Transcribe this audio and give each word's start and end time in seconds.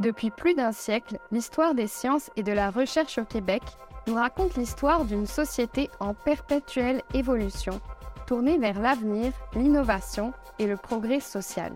Depuis 0.00 0.30
plus 0.30 0.54
d'un 0.54 0.72
siècle, 0.72 1.18
l'histoire 1.30 1.74
des 1.74 1.86
sciences 1.86 2.30
et 2.34 2.42
de 2.42 2.52
la 2.52 2.70
recherche 2.70 3.18
au 3.18 3.24
Québec 3.24 3.62
nous 4.06 4.14
raconte 4.14 4.56
l'histoire 4.56 5.04
d'une 5.04 5.26
société 5.26 5.90
en 6.00 6.14
perpétuelle 6.14 7.02
évolution, 7.12 7.82
tournée 8.26 8.56
vers 8.56 8.80
l'avenir, 8.80 9.30
l'innovation 9.54 10.32
et 10.58 10.66
le 10.66 10.78
progrès 10.78 11.20
social. 11.20 11.74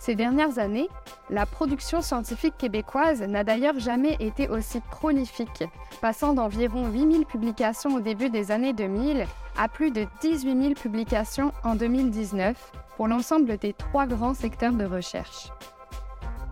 Ces 0.00 0.16
dernières 0.16 0.58
années, 0.58 0.88
la 1.28 1.46
production 1.46 2.00
scientifique 2.00 2.58
québécoise 2.58 3.22
n'a 3.22 3.44
d'ailleurs 3.44 3.78
jamais 3.78 4.16
été 4.18 4.48
aussi 4.48 4.80
prolifique, 4.80 5.62
passant 6.00 6.32
d'environ 6.32 6.88
8000 6.88 7.26
publications 7.26 7.94
au 7.94 8.00
début 8.00 8.30
des 8.30 8.50
années 8.50 8.72
2000 8.72 9.24
à 9.56 9.68
plus 9.68 9.92
de 9.92 10.04
18 10.20 10.62
000 10.62 10.74
publications 10.74 11.52
en 11.62 11.76
2019 11.76 12.72
pour 12.96 13.06
l'ensemble 13.06 13.56
des 13.56 13.72
trois 13.72 14.06
grands 14.06 14.34
secteurs 14.34 14.72
de 14.72 14.84
recherche. 14.84 15.52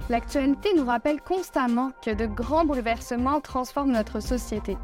L'actualité 0.09 0.71
nous 0.75 0.87
rappelle 0.87 1.21
constamment 1.21 1.91
que 2.03 2.11
de 2.11 2.25
grands 2.25 2.65
bouleversements 2.65 3.41
transforment 3.41 3.93
notre 3.93 4.21
société. 4.21 4.79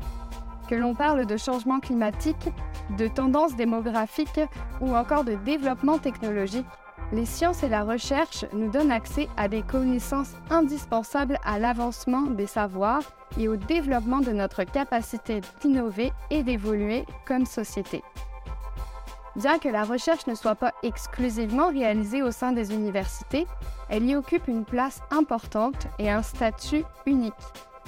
Que 0.69 0.75
l'on 0.75 0.95
parle 0.95 1.25
de 1.25 1.37
changement 1.39 1.81
climatique, 1.81 2.51
de 2.99 3.09
tendances 3.09 3.57
démographiques 3.57 4.41
ou 4.83 4.95
encore 4.95 5.25
de 5.25 5.35
développement 5.35 5.99
technologique, 5.99 6.67
les 7.13 7.27
sciences 7.27 7.63
et 7.63 7.69
la 7.69 7.85
recherche 7.85 8.45
nous 8.53 8.71
donnent 8.71 8.91
accès 8.91 9.29
à 9.37 9.49
des 9.49 9.63
connaissances 9.63 10.35
indispensables 10.51 11.39
à 11.45 11.59
l'avancement 11.59 12.23
des 12.23 12.47
savoirs 12.47 13.03
et 13.39 13.49
au 13.49 13.57
développement 13.57 14.21
de 14.21 14.33
notre 14.33 14.65
capacité 14.65 15.41
d'innover 15.63 16.13
et 16.31 16.43
d'évoluer 16.43 17.05
comme 17.27 17.47
société. 17.47 18.03
Bien 19.37 19.59
que 19.59 19.69
la 19.69 19.83
recherche 19.83 20.29
ne 20.29 20.35
soit 20.35 20.55
pas 20.55 20.73
exclusivement 20.85 21.69
réalisée 21.69 22.23
au 22.23 22.31
sein 22.31 22.53
des 22.53 22.73
universités, 22.73 23.47
elle 23.89 24.05
y 24.05 24.15
occupe 24.15 24.47
une 24.47 24.65
place 24.65 25.01
importante 25.11 25.89
et 25.99 26.09
un 26.09 26.23
statut 26.23 26.85
unique, 27.05 27.35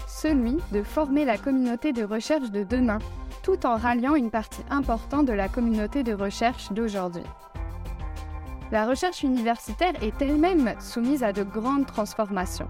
celui 0.08 0.58
de 0.72 0.82
former 0.82 1.24
la 1.24 1.38
communauté 1.38 1.92
de 1.92 2.02
recherche 2.02 2.50
de 2.50 2.64
demain, 2.64 2.98
tout 3.44 3.64
en 3.64 3.76
ralliant 3.76 4.16
une 4.16 4.30
partie 4.30 4.64
importante 4.70 5.26
de 5.26 5.32
la 5.32 5.48
communauté 5.48 6.02
de 6.02 6.14
recherche 6.14 6.72
d'aujourd'hui. 6.72 7.22
La 8.72 8.84
recherche 8.84 9.22
universitaire 9.22 9.92
est 10.02 10.20
elle-même 10.20 10.74
soumise 10.80 11.22
à 11.22 11.32
de 11.32 11.44
grandes 11.44 11.86
transformations. 11.86 12.66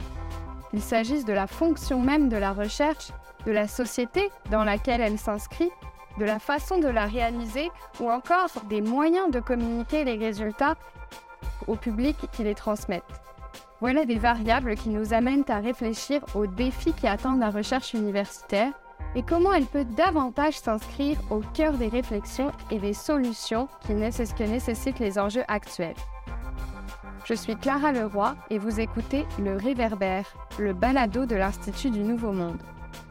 Qu'il 0.68 0.82
s'agisse 0.82 1.24
de 1.24 1.32
la 1.32 1.46
fonction 1.46 2.02
même 2.02 2.28
de 2.28 2.36
la 2.36 2.52
recherche, 2.52 3.10
de 3.46 3.52
la 3.52 3.66
société 3.66 4.30
dans 4.50 4.64
laquelle 4.64 5.00
elle 5.00 5.18
s'inscrit, 5.18 5.70
de 6.18 6.24
la 6.24 6.38
façon 6.38 6.78
de 6.78 6.88
la 6.88 7.06
réaliser 7.06 7.70
ou 8.00 8.10
encore 8.10 8.50
des 8.68 8.80
moyens 8.80 9.30
de 9.30 9.40
communiquer 9.40 10.04
les 10.04 10.16
résultats 10.16 10.76
au 11.66 11.76
public 11.76 12.16
qui 12.32 12.44
les 12.44 12.54
transmettent. 12.54 13.02
Voilà 13.80 14.04
des 14.04 14.18
variables 14.18 14.74
qui 14.74 14.88
nous 14.88 15.12
amènent 15.12 15.44
à 15.48 15.58
réfléchir 15.58 16.22
aux 16.34 16.46
défis 16.46 16.94
qui 16.94 17.06
attendent 17.06 17.40
la 17.40 17.50
recherche 17.50 17.92
universitaire 17.92 18.72
et 19.14 19.22
comment 19.22 19.52
elle 19.52 19.66
peut 19.66 19.84
davantage 19.84 20.58
s'inscrire 20.58 21.18
au 21.30 21.40
cœur 21.54 21.74
des 21.74 21.88
réflexions 21.88 22.52
et 22.70 22.78
des 22.78 22.94
solutions 22.94 23.68
qui 23.80 23.88
que 23.88 24.44
nécessitent 24.44 24.98
les 24.98 25.18
enjeux 25.18 25.44
actuels. 25.48 25.94
Je 27.24 27.34
suis 27.34 27.56
Clara 27.56 27.92
Leroy 27.92 28.36
et 28.50 28.58
vous 28.58 28.78
écoutez 28.78 29.26
Le 29.42 29.56
Réverbère, 29.56 30.26
le 30.58 30.72
balado 30.72 31.26
de 31.26 31.34
l'Institut 31.34 31.90
du 31.90 32.00
Nouveau 32.00 32.32
Monde. 32.32 32.62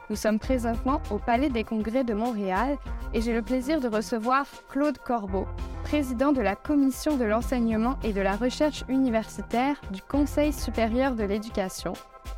Nous 0.09 0.15
sommes 0.15 0.37
présentement 0.37 1.01
au 1.09 1.17
Palais 1.17 1.49
des 1.49 1.63
Congrès 1.63 2.03
de 2.03 2.13
Montréal 2.13 2.77
et 3.13 3.21
j'ai 3.21 3.33
le 3.33 3.41
plaisir 3.41 3.81
de 3.81 3.87
recevoir 3.87 4.45
Claude 4.69 4.99
Corbeau, 4.99 5.47
président 5.83 6.31
de 6.31 6.41
la 6.41 6.55
Commission 6.55 7.17
de 7.17 7.23
l'enseignement 7.23 7.97
et 8.03 8.13
de 8.13 8.21
la 8.21 8.35
recherche 8.35 8.83
universitaire 8.87 9.81
du 9.91 10.03
Conseil 10.03 10.53
supérieur 10.53 11.15
de 11.15 11.23
l'éducation, 11.23 11.93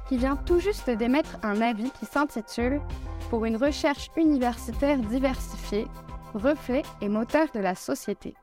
qui 0.08 0.18
vient 0.18 0.38
tout 0.38 0.59
juste 0.59 0.90
d'émettre 0.90 1.38
un 1.44 1.59
avis 1.59 1.92
qui 1.92 2.06
s'intitule 2.06 2.80
Pour 3.30 3.44
une 3.44 3.58
recherche 3.58 4.12
universitaire 4.16 5.00
diversifiée, 5.00 5.88
reflet 6.34 6.84
et 7.02 7.09
moteur 7.09 7.47
de 7.53 7.59
la 7.59 7.75
société. 7.75 8.36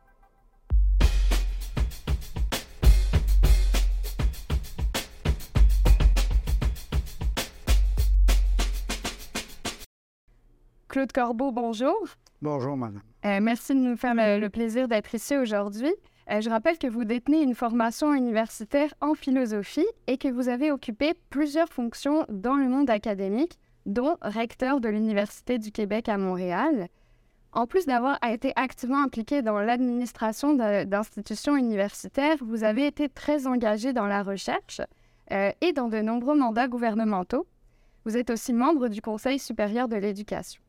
Claude 10.94 11.10
Corbeau, 11.10 11.50
bonjour. 11.50 12.06
Bonjour, 12.40 12.76
madame. 12.76 13.02
Euh, 13.26 13.40
merci 13.42 13.74
de 13.74 13.80
nous 13.80 13.96
faire 13.96 14.14
le, 14.14 14.48
plaisir 14.48 14.86
d'être 14.86 15.12
ici 15.12 15.36
aujourd'hui. 15.36 15.92
Euh, 16.30 16.40
je 16.40 16.48
rappelle 16.48 16.78
que 16.78 16.86
vous 16.86 17.04
détenez 17.04 17.42
une 17.42 17.56
formation 17.56 18.14
universitaire 18.14 18.94
en 19.00 19.14
philosophie 19.14 19.88
et 20.06 20.18
que 20.18 20.28
vous 20.28 20.48
avez 20.48 20.70
occupé 20.70 21.14
plusieurs 21.30 21.68
fonctions 21.68 22.24
dans 22.28 22.54
le 22.54 22.68
monde 22.68 22.90
académique, 22.90 23.58
dont 23.86 24.18
recteur 24.22 24.80
de 24.80 24.88
l'Université 24.88 25.58
du 25.58 25.72
Québec 25.72 26.08
à 26.08 26.16
Montréal. 26.16 26.86
En 27.50 27.66
plus 27.66 27.86
d'avoir 27.86 28.16
été 28.24 28.52
activement 28.54 29.02
impliqué 29.02 29.42
dans 29.42 29.58
l'administration 29.58 30.54
d'institutions 30.54 31.56
universitaires, 31.56 32.36
vous 32.40 32.62
avez 32.62 32.86
été 32.86 33.08
très 33.08 33.48
engagé 33.48 33.92
dans 33.92 34.06
la 34.06 34.22
recherche 34.22 34.80
euh, 35.32 35.50
et 35.60 35.72
dans 35.72 35.88
de 35.88 35.98
nombreux 35.98 36.38
mandats 36.38 36.68
gouvernementaux. 36.68 37.48
Vous 38.04 38.16
êtes 38.16 38.30
aussi 38.30 38.52
membre 38.52 38.86
du 38.86 39.02
Conseil 39.02 39.40
supérieur 39.40 39.88
de 39.88 39.96
l'éducation. 39.96 40.63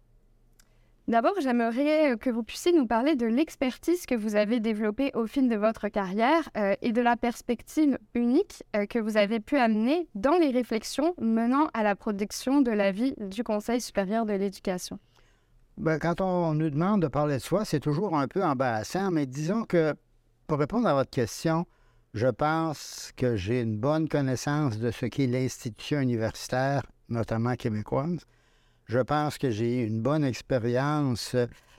D'abord, 1.08 1.34
j'aimerais 1.40 2.14
euh, 2.14 2.18
que 2.18 2.32
vous 2.32 2.42
puissiez 2.42 2.72
nous 2.72 2.88
parler 2.88 3.16
de 3.16 3.28
l'expertise 3.28 4.08
que 4.08 4.16
vous 4.16 4.36
avez 4.36 4.60
développée 4.60 5.12
au 5.14 5.28
fil 5.28 5.48
de 5.48 5.56
votre 5.56 5.88
carrière 5.88 6.50
euh, 6.58 6.74
et 6.82 6.94
de 6.94 7.02
la 7.02 7.16
perspective 7.16 8.00
unique 8.16 8.64
euh, 8.76 8.88
que 8.88 8.98
vous 8.98 9.16
avez 9.16 9.40
pu 9.40 9.56
amener 9.58 10.08
dans 10.16 10.36
les 10.40 10.50
réflexions 10.50 11.14
menant 11.22 11.70
à 11.76 11.84
la 11.84 11.96
production 11.96 12.62
de 12.62 12.72
l'avis 12.72 13.14
du 13.20 13.44
Conseil 13.44 13.82
supérieur 13.82 14.26
de 14.26 14.34
l'éducation. 14.34 14.98
Ben, 15.78 16.00
quand 16.00 16.22
on 16.22 16.56
nous 16.56 16.72
demande 16.72 17.04
de 17.04 17.08
parler 17.08 17.36
de 17.36 17.42
soi, 17.42 17.66
c'est 17.66 17.80
toujours 17.80 18.18
un 18.18 18.28
peu 18.28 18.44
embarrassant, 18.44 19.12
mais 19.12 19.28
disons 19.28 19.64
que 19.64 19.94
pour 20.48 20.58
répondre 20.58 20.88
à 20.88 20.96
votre 20.96 21.12
question, 21.12 21.68
je 22.16 22.28
pense 22.28 23.12
que 23.16 23.36
j'ai 23.36 23.62
une 23.62 23.78
bonne 23.78 24.10
connaissance 24.10 24.80
de 24.80 24.90
ce 24.90 25.06
qu'est 25.06 25.28
l'institution 25.28 26.00
universitaire, 26.00 26.82
notamment 27.10 27.54
québécoise 27.54 28.26
je 28.86 29.00
pense 29.00 29.38
que 29.38 29.50
j'ai 29.50 29.82
eu 29.82 29.88
une 29.88 30.02
bonne 30.02 30.24
expérience 30.24 31.36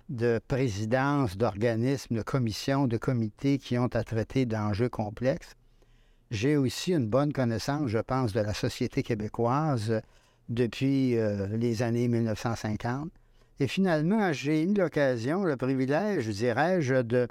de 0.08 0.40
présidence 0.46 1.36
d'organismes, 1.36 2.16
de 2.16 2.22
commissions, 2.22 2.86
de 2.86 2.96
comités 2.96 3.58
qui 3.58 3.78
ont 3.78 3.90
à 3.94 4.04
traiter 4.04 4.46
d'enjeux 4.46 4.88
complexes. 4.88 5.54
J'ai 6.30 6.56
aussi 6.56 6.92
une 6.92 7.06
bonne 7.06 7.32
connaissance, 7.32 7.88
je 7.88 7.98
pense, 7.98 8.32
de 8.32 8.40
la 8.40 8.54
société 8.54 9.02
québécoise 9.02 10.00
depuis 10.48 11.16
euh, 11.16 11.46
les 11.56 11.82
années 11.82 12.08
1950. 12.08 13.10
Et 13.58 13.68
finalement, 13.68 14.32
j'ai 14.32 14.62
eu 14.62 14.74
l'occasion, 14.74 15.44
le 15.44 15.56
privilège, 15.56 16.28
dirais-je, 16.28 17.02
de 17.02 17.28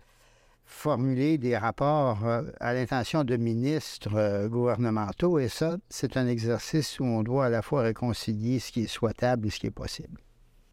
formuler 0.66 1.38
des 1.38 1.58
rapports 1.58 2.26
euh, 2.26 2.44
à 2.60 2.74
l'intention 2.74 3.24
de 3.24 3.38
ministres 3.38 4.16
euh, 4.16 4.48
gouvernementaux. 4.48 5.40
Et 5.40 5.48
ça, 5.48 5.78
c'est 5.90 6.18
un 6.18 6.28
exercice 6.28 7.00
où 7.00 7.06
on 7.06 7.24
doit 7.24 7.46
à 7.46 7.50
la 7.50 7.62
fois 7.62 7.84
réconcilier 7.84 8.60
ce 8.60 8.72
qui 8.72 8.84
est 8.84 8.88
souhaitable 8.88 9.48
et 9.48 9.50
ce 9.50 9.60
qui 9.60 9.68
est 9.68 9.72
possible. 9.72 10.20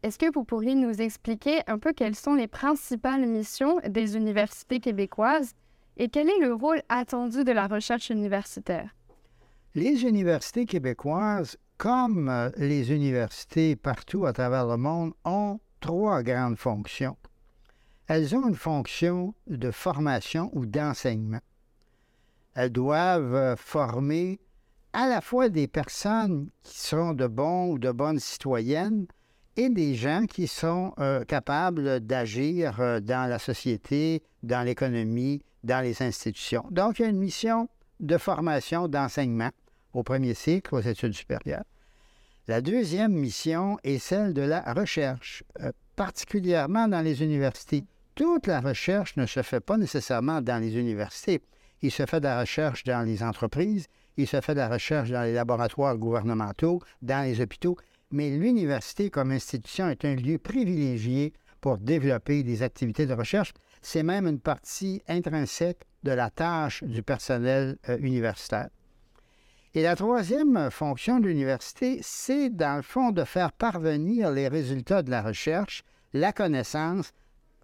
Est-ce 0.01 0.17
que 0.17 0.31
vous 0.33 0.43
pourriez 0.43 0.75
nous 0.75 1.01
expliquer 1.01 1.61
un 1.67 1.79
peu 1.79 1.93
quelles 1.93 2.15
sont 2.15 2.35
les 2.35 2.47
principales 2.47 3.25
missions 3.25 3.79
des 3.87 4.17
universités 4.17 4.79
québécoises 4.79 5.53
et 5.95 6.09
quel 6.09 6.27
est 6.27 6.39
le 6.39 6.53
rôle 6.53 6.81
attendu 6.89 7.43
de 7.43 7.51
la 7.51 7.67
recherche 7.67 8.09
universitaire? 8.09 8.89
Les 9.75 10.03
universités 10.03 10.65
québécoises, 10.65 11.57
comme 11.77 12.29
euh, 12.29 12.49
les 12.57 12.91
universités 12.91 13.75
partout 13.75 14.25
à 14.25 14.33
travers 14.33 14.67
le 14.67 14.77
monde, 14.77 15.13
ont 15.23 15.59
trois 15.79 16.21
grandes 16.23 16.57
fonctions 16.57 17.15
elles 18.07 18.35
ont 18.35 18.47
une 18.47 18.55
fonction 18.55 19.33
de 19.47 19.71
formation 19.71 20.49
ou 20.53 20.65
d'enseignement. 20.65 21.39
Elles 22.55 22.71
doivent 22.71 23.35
euh, 23.35 23.55
former 23.55 24.39
à 24.91 25.07
la 25.07 25.21
fois 25.21 25.49
des 25.49 25.67
personnes 25.67 26.49
qui 26.61 26.79
sont 26.79 27.13
de 27.13 27.27
bons 27.27 27.71
ou 27.71 27.79
de 27.79 27.91
bonnes 27.91 28.19
citoyennes 28.19 29.07
et 29.55 29.69
des 29.69 29.95
gens 29.95 30.25
qui 30.25 30.47
sont 30.47 30.93
euh, 30.99 31.23
capables 31.25 31.99
d'agir 31.99 32.79
euh, 32.79 32.99
dans 32.99 33.29
la 33.29 33.39
société, 33.39 34.23
dans 34.43 34.63
l'économie, 34.63 35.41
dans 35.63 35.81
les 35.81 36.01
institutions. 36.03 36.65
Donc, 36.71 36.99
il 36.99 37.03
y 37.03 37.05
a 37.05 37.09
une 37.09 37.17
mission 37.17 37.69
de 37.99 38.17
formation, 38.17 38.87
d'enseignement 38.87 39.51
au 39.93 40.03
premier 40.03 40.33
cycle 40.33 40.75
aux 40.75 40.81
études 40.81 41.13
supérieures. 41.13 41.63
La 42.47 42.61
deuxième 42.61 43.13
mission 43.13 43.77
est 43.83 43.99
celle 43.99 44.33
de 44.33 44.41
la 44.41 44.61
recherche, 44.73 45.43
particulièrement 45.95 46.87
dans 46.87 47.01
les 47.01 47.23
universités 47.23 47.85
toute 48.15 48.45
la 48.45 48.61
recherche 48.61 49.15
ne 49.17 49.25
se 49.25 49.41
fait 49.41 49.59
pas 49.59 49.77
nécessairement 49.77 50.41
dans 50.41 50.61
les 50.61 50.77
universités. 50.77 51.41
Il 51.81 51.91
se 51.91 52.05
fait 52.05 52.19
de 52.19 52.25
la 52.25 52.41
recherche 52.41 52.83
dans 52.83 53.01
les 53.01 53.23
entreprises, 53.23 53.87
il 54.17 54.27
se 54.27 54.39
fait 54.39 54.53
de 54.53 54.59
la 54.59 54.69
recherche 54.69 55.09
dans 55.09 55.23
les 55.23 55.33
laboratoires 55.33 55.97
gouvernementaux, 55.97 56.79
dans 57.01 57.25
les 57.25 57.41
hôpitaux, 57.41 57.75
mais 58.11 58.29
l'université 58.29 59.09
comme 59.09 59.31
institution 59.31 59.89
est 59.89 60.05
un 60.05 60.15
lieu 60.15 60.37
privilégié 60.37 61.33
pour 61.59 61.79
développer 61.79 62.43
des 62.43 62.61
activités 62.61 63.07
de 63.07 63.13
recherche. 63.13 63.53
C'est 63.81 64.03
même 64.03 64.27
une 64.27 64.39
partie 64.39 65.01
intrinsèque 65.07 65.81
de 66.03 66.11
la 66.11 66.29
tâche 66.29 66.83
du 66.83 67.01
personnel 67.01 67.77
euh, 67.89 67.97
universitaire. 67.97 68.69
Et 69.75 69.81
la 69.81 69.95
troisième 69.95 70.69
fonction 70.69 71.19
de 71.19 71.27
l'université, 71.27 71.99
c'est 72.03 72.51
dans 72.51 72.75
le 72.75 72.83
fond 72.83 73.09
de 73.09 73.23
faire 73.23 73.51
parvenir 73.51 74.29
les 74.29 74.47
résultats 74.47 75.01
de 75.01 75.09
la 75.09 75.23
recherche, 75.23 75.83
la 76.13 76.31
connaissance, 76.31 77.11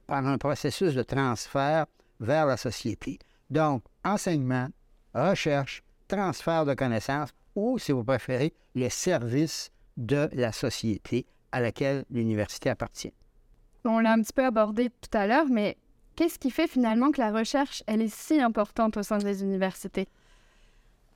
par 0.07 0.25
un 0.25 0.39
processus 0.39 0.95
de 0.95 1.03
transfert 1.03 1.85
vers 2.19 2.47
la 2.47 2.57
société. 2.57 3.19
Donc, 3.51 3.83
enseignement, 4.03 4.69
recherche, 5.13 5.83
transfert 6.07 6.65
de 6.65 6.73
connaissances 6.73 7.29
ou, 7.55 7.77
si 7.77 7.91
vous 7.91 8.03
préférez, 8.03 8.55
le 8.73 8.89
service 8.89 9.69
de 9.95 10.29
la 10.33 10.51
société 10.51 11.27
à 11.51 11.61
laquelle 11.61 12.05
l'université 12.09 12.71
appartient. 12.71 13.13
On 13.85 13.99
l'a 13.99 14.13
un 14.13 14.21
petit 14.23 14.33
peu 14.33 14.45
abordé 14.45 14.89
tout 14.89 15.15
à 15.15 15.27
l'heure, 15.27 15.47
mais 15.47 15.77
qu'est-ce 16.15 16.39
qui 16.39 16.49
fait 16.49 16.67
finalement 16.67 17.11
que 17.11 17.21
la 17.21 17.31
recherche, 17.31 17.83
elle 17.85 18.01
est 18.01 18.11
si 18.11 18.41
importante 18.41 18.97
au 18.97 19.03
sein 19.03 19.19
des 19.19 19.43
universités? 19.43 20.07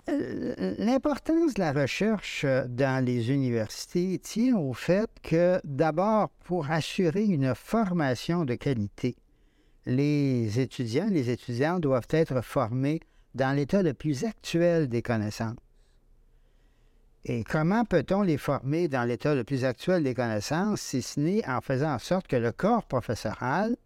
Euh, 0.10 0.76
l'importance 0.80 1.54
de 1.54 1.62
la 1.62 1.72
recherche 1.72 2.44
euh, 2.44 2.66
dans 2.68 3.04
les 3.04 3.32
universités 3.32 4.20
tient 4.20 4.58
au 4.58 4.74
fait 4.74 5.10
que, 5.22 5.62
d'abord, 5.64 6.30
pour 6.44 6.70
assurer 6.70 7.24
une 7.24 7.56
formation 7.56 8.44
de 8.44 8.56
qualité, 8.56 9.16
les 9.86 10.60
étudiants, 10.60 11.08
les 11.10 11.30
étudiants 11.30 11.80
doivent 11.80 12.08
être 12.10 12.42
formés 12.42 13.00
dans 13.34 13.56
l'état 13.56 13.82
le 13.82 13.94
plus 13.94 14.26
actuel 14.26 14.90
des 14.90 15.02
connaissances. 15.02 15.56
Et 17.26 17.46
comment 17.46 17.86
peut-on 17.86 18.22
les 18.22 18.38
former 18.38 18.90
dans 18.90 19.06
l'état 19.06 19.34
le 19.34 19.46
plus 19.46 19.64
actuel 19.64 20.04
des 20.04 20.14
connaissances, 20.14 20.82
si 20.82 21.02
ce 21.02 21.20
n'est 21.22 21.48
en 21.48 21.62
faisant 21.62 21.94
en 21.94 22.00
sorte 22.00 22.28
que 22.28 22.36
le 22.36 22.52
corps 22.52 22.86
professoral 22.86 23.78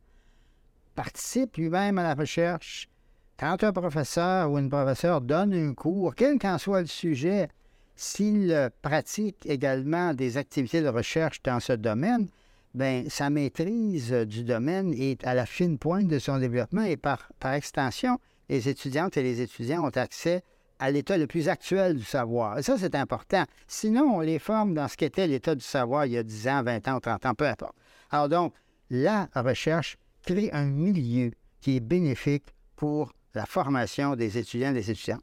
participe 0.95 1.57
lui-même 1.57 1.99
à 1.99 2.03
la 2.03 2.15
recherche, 2.15 2.89
quand 3.39 3.63
un 3.63 3.71
professeur 3.71 4.51
ou 4.51 4.57
une 4.57 4.69
professeure 4.69 5.21
donne 5.21 5.53
un 5.53 5.73
cours, 5.73 6.15
quel 6.15 6.39
qu'en 6.39 6.57
soit 6.57 6.81
le 6.81 6.87
sujet, 6.87 7.49
s'il 7.95 8.71
pratique 8.81 9.45
également 9.45 10.13
des 10.13 10.37
activités 10.37 10.81
de 10.81 10.87
recherche 10.87 11.41
dans 11.43 11.59
ce 11.59 11.73
domaine, 11.73 12.27
bien, 12.73 13.03
sa 13.09 13.29
maîtrise 13.29 14.11
du 14.11 14.43
domaine 14.43 14.93
est 14.93 15.25
à 15.25 15.33
la 15.33 15.45
fine 15.45 15.77
pointe 15.77 16.07
de 16.07 16.19
son 16.19 16.39
développement 16.39 16.83
et 16.83 16.97
par, 16.97 17.29
par 17.39 17.53
extension, 17.53 18.19
les 18.49 18.69
étudiantes 18.69 19.17
et 19.17 19.23
les 19.23 19.41
étudiants 19.41 19.85
ont 19.85 19.97
accès 19.97 20.43
à 20.79 20.91
l'état 20.91 21.17
le 21.17 21.27
plus 21.27 21.49
actuel 21.49 21.97
du 21.97 22.03
savoir. 22.03 22.57
Et 22.59 22.63
ça, 22.63 22.77
c'est 22.77 22.95
important. 22.95 23.43
Sinon, 23.67 24.17
on 24.17 24.19
les 24.19 24.39
forme 24.39 24.73
dans 24.73 24.87
ce 24.87 24.95
qu'était 24.95 25.27
l'état 25.27 25.55
du 25.55 25.63
savoir 25.63 26.05
il 26.05 26.13
y 26.13 26.17
a 26.17 26.23
10 26.23 26.47
ans, 26.47 26.63
20 26.63 26.87
ans, 26.87 26.99
30 26.99 27.25
ans, 27.25 27.33
peu 27.33 27.47
importe. 27.47 27.75
Alors 28.11 28.29
donc, 28.29 28.53
la 28.89 29.27
recherche 29.35 29.97
crée 30.23 30.49
un 30.53 30.65
milieu 30.65 31.31
qui 31.61 31.77
est 31.77 31.81
bénéfique 31.81 32.45
pour 32.75 33.11
la 33.37 33.45
formation 33.45 34.15
des 34.15 34.37
étudiants 34.37 34.71
et 34.71 34.73
des 34.73 34.91
étudiants. 34.91 35.21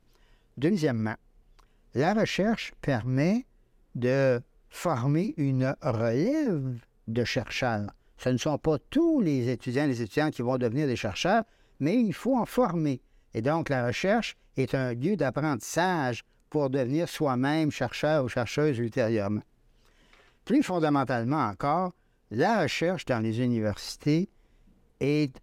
Deuxièmement, 0.56 1.16
la 1.94 2.14
recherche 2.14 2.72
permet 2.80 3.44
de 3.96 4.40
former 4.70 5.34
une 5.36 5.74
relève 5.82 6.78
de 7.08 7.24
chercheurs. 7.24 7.90
Ce 8.16 8.28
ne 8.28 8.38
sont 8.38 8.56
pas 8.58 8.78
tous 8.90 9.20
les 9.20 9.48
étudiants 9.50 9.84
et 9.84 9.88
les 9.88 10.02
étudiantes 10.02 10.32
qui 10.32 10.42
vont 10.42 10.58
devenir 10.58 10.86
des 10.86 10.96
chercheurs, 10.96 11.42
mais 11.80 12.00
il 12.00 12.12
faut 12.12 12.36
en 12.36 12.46
former. 12.46 13.02
Et 13.34 13.42
donc, 13.42 13.68
la 13.68 13.86
recherche 13.86 14.36
est 14.56 14.74
un 14.74 14.94
lieu 14.94 15.16
d'apprentissage 15.16 16.24
pour 16.50 16.70
devenir 16.70 17.08
soi-même 17.08 17.72
chercheur 17.72 18.24
ou 18.24 18.28
chercheuse 18.28 18.78
ultérieurement. 18.78 19.42
Plus 20.44 20.62
fondamentalement 20.62 21.46
encore, 21.46 21.92
la 22.30 22.62
recherche 22.62 23.06
dans 23.06 23.18
les 23.18 23.40
universités 23.40 24.28
est 25.00 25.36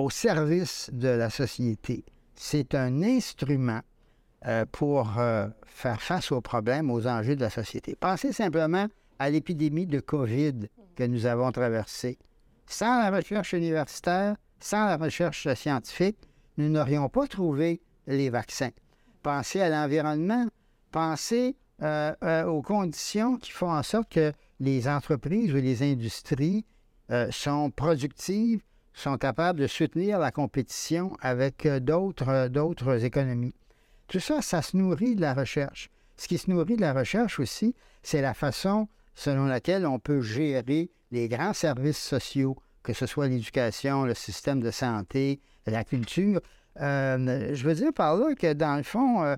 au 0.00 0.08
service 0.08 0.88
de 0.92 1.08
la 1.08 1.28
société. 1.28 2.04
C'est 2.34 2.74
un 2.74 3.02
instrument 3.02 3.80
euh, 4.46 4.64
pour 4.72 5.18
euh, 5.18 5.46
faire 5.66 6.00
face 6.00 6.32
aux 6.32 6.40
problèmes, 6.40 6.90
aux 6.90 7.06
enjeux 7.06 7.36
de 7.36 7.42
la 7.42 7.50
société. 7.50 7.96
Pensez 7.96 8.32
simplement 8.32 8.86
à 9.18 9.28
l'épidémie 9.28 9.86
de 9.86 10.00
COVID 10.00 10.68
que 10.96 11.04
nous 11.04 11.26
avons 11.26 11.52
traversée. 11.52 12.18
Sans 12.66 13.02
la 13.02 13.10
recherche 13.10 13.52
universitaire, 13.52 14.36
sans 14.58 14.86
la 14.86 14.96
recherche 14.96 15.52
scientifique, 15.54 16.16
nous 16.56 16.70
n'aurions 16.70 17.10
pas 17.10 17.26
trouvé 17.26 17.82
les 18.06 18.30
vaccins. 18.30 18.70
Pensez 19.22 19.60
à 19.60 19.68
l'environnement, 19.68 20.46
pensez 20.92 21.56
euh, 21.82 22.44
aux 22.46 22.62
conditions 22.62 23.36
qui 23.36 23.50
font 23.50 23.70
en 23.70 23.82
sorte 23.82 24.10
que 24.10 24.32
les 24.60 24.88
entreprises 24.88 25.52
ou 25.52 25.56
les 25.56 25.82
industries 25.82 26.64
sont 27.32 27.72
productives 27.72 28.62
sont 29.00 29.16
capables 29.16 29.60
de 29.60 29.66
soutenir 29.66 30.18
la 30.18 30.30
compétition 30.30 31.16
avec 31.20 31.66
euh, 31.66 31.80
euh, 31.88 32.48
d'autres 32.48 33.04
économies. 33.04 33.54
Tout 34.08 34.20
ça, 34.20 34.42
ça 34.42 34.62
se 34.62 34.76
nourrit 34.76 35.16
de 35.16 35.20
la 35.20 35.34
recherche. 35.34 35.90
Ce 36.16 36.28
qui 36.28 36.36
se 36.36 36.50
nourrit 36.50 36.76
de 36.76 36.82
la 36.82 36.92
recherche 36.92 37.40
aussi, 37.40 37.74
c'est 38.02 38.20
la 38.20 38.34
façon 38.34 38.88
selon 39.14 39.46
laquelle 39.46 39.86
on 39.86 39.98
peut 39.98 40.20
gérer 40.20 40.90
les 41.10 41.28
grands 41.28 41.54
services 41.54 41.98
sociaux, 41.98 42.56
que 42.82 42.92
ce 42.92 43.06
soit 43.06 43.28
l'éducation, 43.28 44.04
le 44.04 44.14
système 44.14 44.60
de 44.60 44.70
santé, 44.70 45.40
la 45.66 45.84
culture. 45.84 46.40
Euh, 46.80 47.54
je 47.54 47.64
veux 47.64 47.74
dire 47.74 47.92
par 47.92 48.16
là 48.16 48.34
que, 48.34 48.52
dans 48.52 48.76
le 48.76 48.82
fond, 48.82 49.36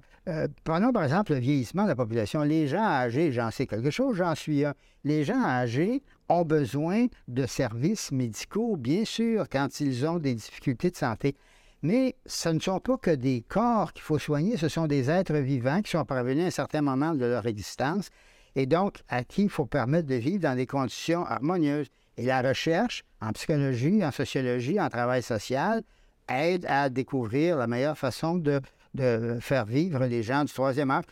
prenons 0.64 0.93
par 0.93 1.05
exemple 1.05 1.32
le 1.32 1.38
vieillissement 1.38 1.84
de 1.84 1.88
la 1.88 1.96
population. 1.96 2.43
Les 2.43 2.69
gens 2.69 2.84
âgés, 2.84 3.32
j'en 3.32 3.50
sais 3.50 3.67
quelque 3.67 3.90
chose, 3.90 4.17
j'en 4.17 4.34
suis 4.34 4.64
un. 4.64 4.75
Les 5.05 5.25
gens 5.25 5.43
âgés 5.43 6.02
ont 6.29 6.44
besoin 6.44 7.06
de 7.29 7.46
services 7.46 8.12
médicaux, 8.12 8.76
bien 8.76 9.05
sûr, 9.05 9.46
quand 9.50 9.81
ils 9.81 10.06
ont 10.06 10.19
des 10.19 10.34
difficultés 10.34 10.90
de 10.90 10.96
santé. 10.96 11.34
Mais 11.82 12.14
ce 12.26 12.49
ne 12.49 12.61
sont 12.61 12.79
pas 12.79 12.96
que 12.96 13.11
des 13.11 13.43
corps 13.46 13.93
qu'il 13.93 14.02
faut 14.02 14.19
soigner, 14.19 14.56
ce 14.56 14.69
sont 14.69 14.87
des 14.87 15.11
êtres 15.11 15.35
vivants 15.35 15.82
qui 15.82 15.90
sont 15.90 16.05
parvenus 16.05 16.44
à 16.44 16.46
un 16.46 16.50
certain 16.50 16.81
moment 16.81 17.14
de 17.14 17.25
leur 17.25 17.46
existence 17.46 18.08
et 18.55 18.67
donc 18.67 19.02
à 19.08 19.25
qui 19.25 19.44
il 19.44 19.50
faut 19.50 19.67
permettre 19.67 20.06
de 20.06 20.14
vivre 20.14 20.43
dans 20.43 20.55
des 20.55 20.67
conditions 20.67 21.25
harmonieuses. 21.26 21.88
Et 22.19 22.26
la 22.26 22.43
recherche 22.43 23.02
en 23.20 23.32
psychologie, 23.32 24.05
en 24.05 24.12
sociologie, 24.12 24.78
en 24.81 24.88
travail 24.90 25.23
social 25.23 25.82
aide 26.29 26.67
à 26.69 26.89
découvrir 26.89 27.57
la 27.57 27.67
meilleure 27.67 27.99
façon 27.99 28.37
de, 28.37 28.61
de 28.95 29.39
faire 29.41 29.65
vivre 29.65 30.05
les 30.07 30.23
gens 30.23 30.45
du 30.45 30.53
troisième 30.53 30.91
âge, 30.91 31.05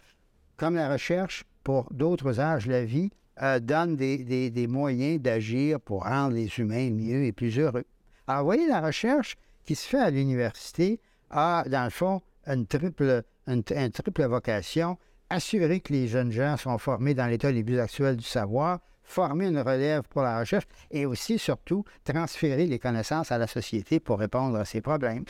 comme 0.56 0.74
la 0.74 0.90
recherche 0.90 1.44
pour 1.64 1.92
d'autres 1.92 2.40
âges 2.40 2.66
de 2.66 2.72
la 2.72 2.84
vie 2.84 3.10
euh, 3.42 3.58
donne 3.58 3.96
des, 3.96 4.66
moyens 4.68 5.18
d'agir 5.20 5.80
pour 5.80 6.04
rendre 6.04 6.34
les 6.34 6.58
humains 6.58 6.90
mieux 6.90 7.24
et 7.24 7.32
plus 7.32 7.58
heureux. 7.58 7.84
Alors, 8.26 8.42
vous 8.42 8.46
voyez, 8.46 8.68
la 8.68 8.82
recherche 8.82 9.38
qui 9.64 9.74
se 9.74 9.88
fait 9.88 9.98
à 9.98 10.10
l'université 10.10 11.00
a, 11.30 11.64
dans 11.66 11.84
le 11.84 11.90
fond, 11.90 12.20
une 12.46 12.66
triple, 12.66 13.22
une, 13.46 13.62
triple 13.62 14.24
vocation 14.24 14.98
assurer 15.30 15.80
que 15.80 15.92
les 15.94 16.06
jeunes 16.06 16.32
gens 16.32 16.58
sont 16.58 16.76
formés 16.76 17.14
dans 17.14 17.26
l'état 17.26 17.50
les 17.50 17.64
plus 17.64 17.78
actuels 17.78 18.16
du 18.16 18.24
savoir, 18.24 18.80
former 19.10 19.48
une 19.48 19.60
relève 19.60 20.02
pour 20.08 20.22
la 20.22 20.38
recherche 20.38 20.64
et 20.90 21.06
aussi, 21.06 21.38
surtout, 21.38 21.84
transférer 22.04 22.66
les 22.66 22.78
connaissances 22.78 23.32
à 23.32 23.38
la 23.38 23.46
société 23.46 24.00
pour 24.00 24.18
répondre 24.18 24.56
à 24.56 24.64
ces 24.64 24.80
problèmes. 24.80 25.24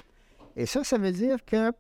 Et 0.57 0.67
ça, 0.67 0.85
ça 0.85 0.99
veut 0.99 1.13
dire 1.13 1.39
que 1.45 1.73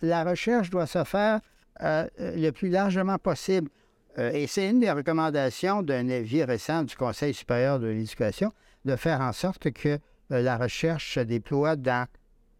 la 0.00 0.24
recherche 0.24 0.70
doit 0.70 0.86
se 0.86 1.04
faire 1.04 1.40
euh, 1.82 2.06
le 2.18 2.50
plus 2.50 2.68
largement 2.68 3.18
possible. 3.18 3.70
Euh, 4.18 4.30
et 4.32 4.46
c'est 4.46 4.68
une 4.68 4.80
des 4.80 4.90
recommandations 4.90 5.82
d'un 5.82 6.08
avis 6.08 6.44
récent 6.44 6.82
du 6.82 6.96
Conseil 6.96 7.34
supérieur 7.34 7.78
de 7.78 7.86
l'éducation 7.86 8.52
de 8.84 8.96
faire 8.96 9.20
en 9.20 9.32
sorte 9.32 9.70
que 9.70 9.98
euh, 10.30 10.42
la 10.42 10.56
recherche 10.56 11.14
se 11.14 11.20
déploie 11.20 11.76
dans, 11.76 12.06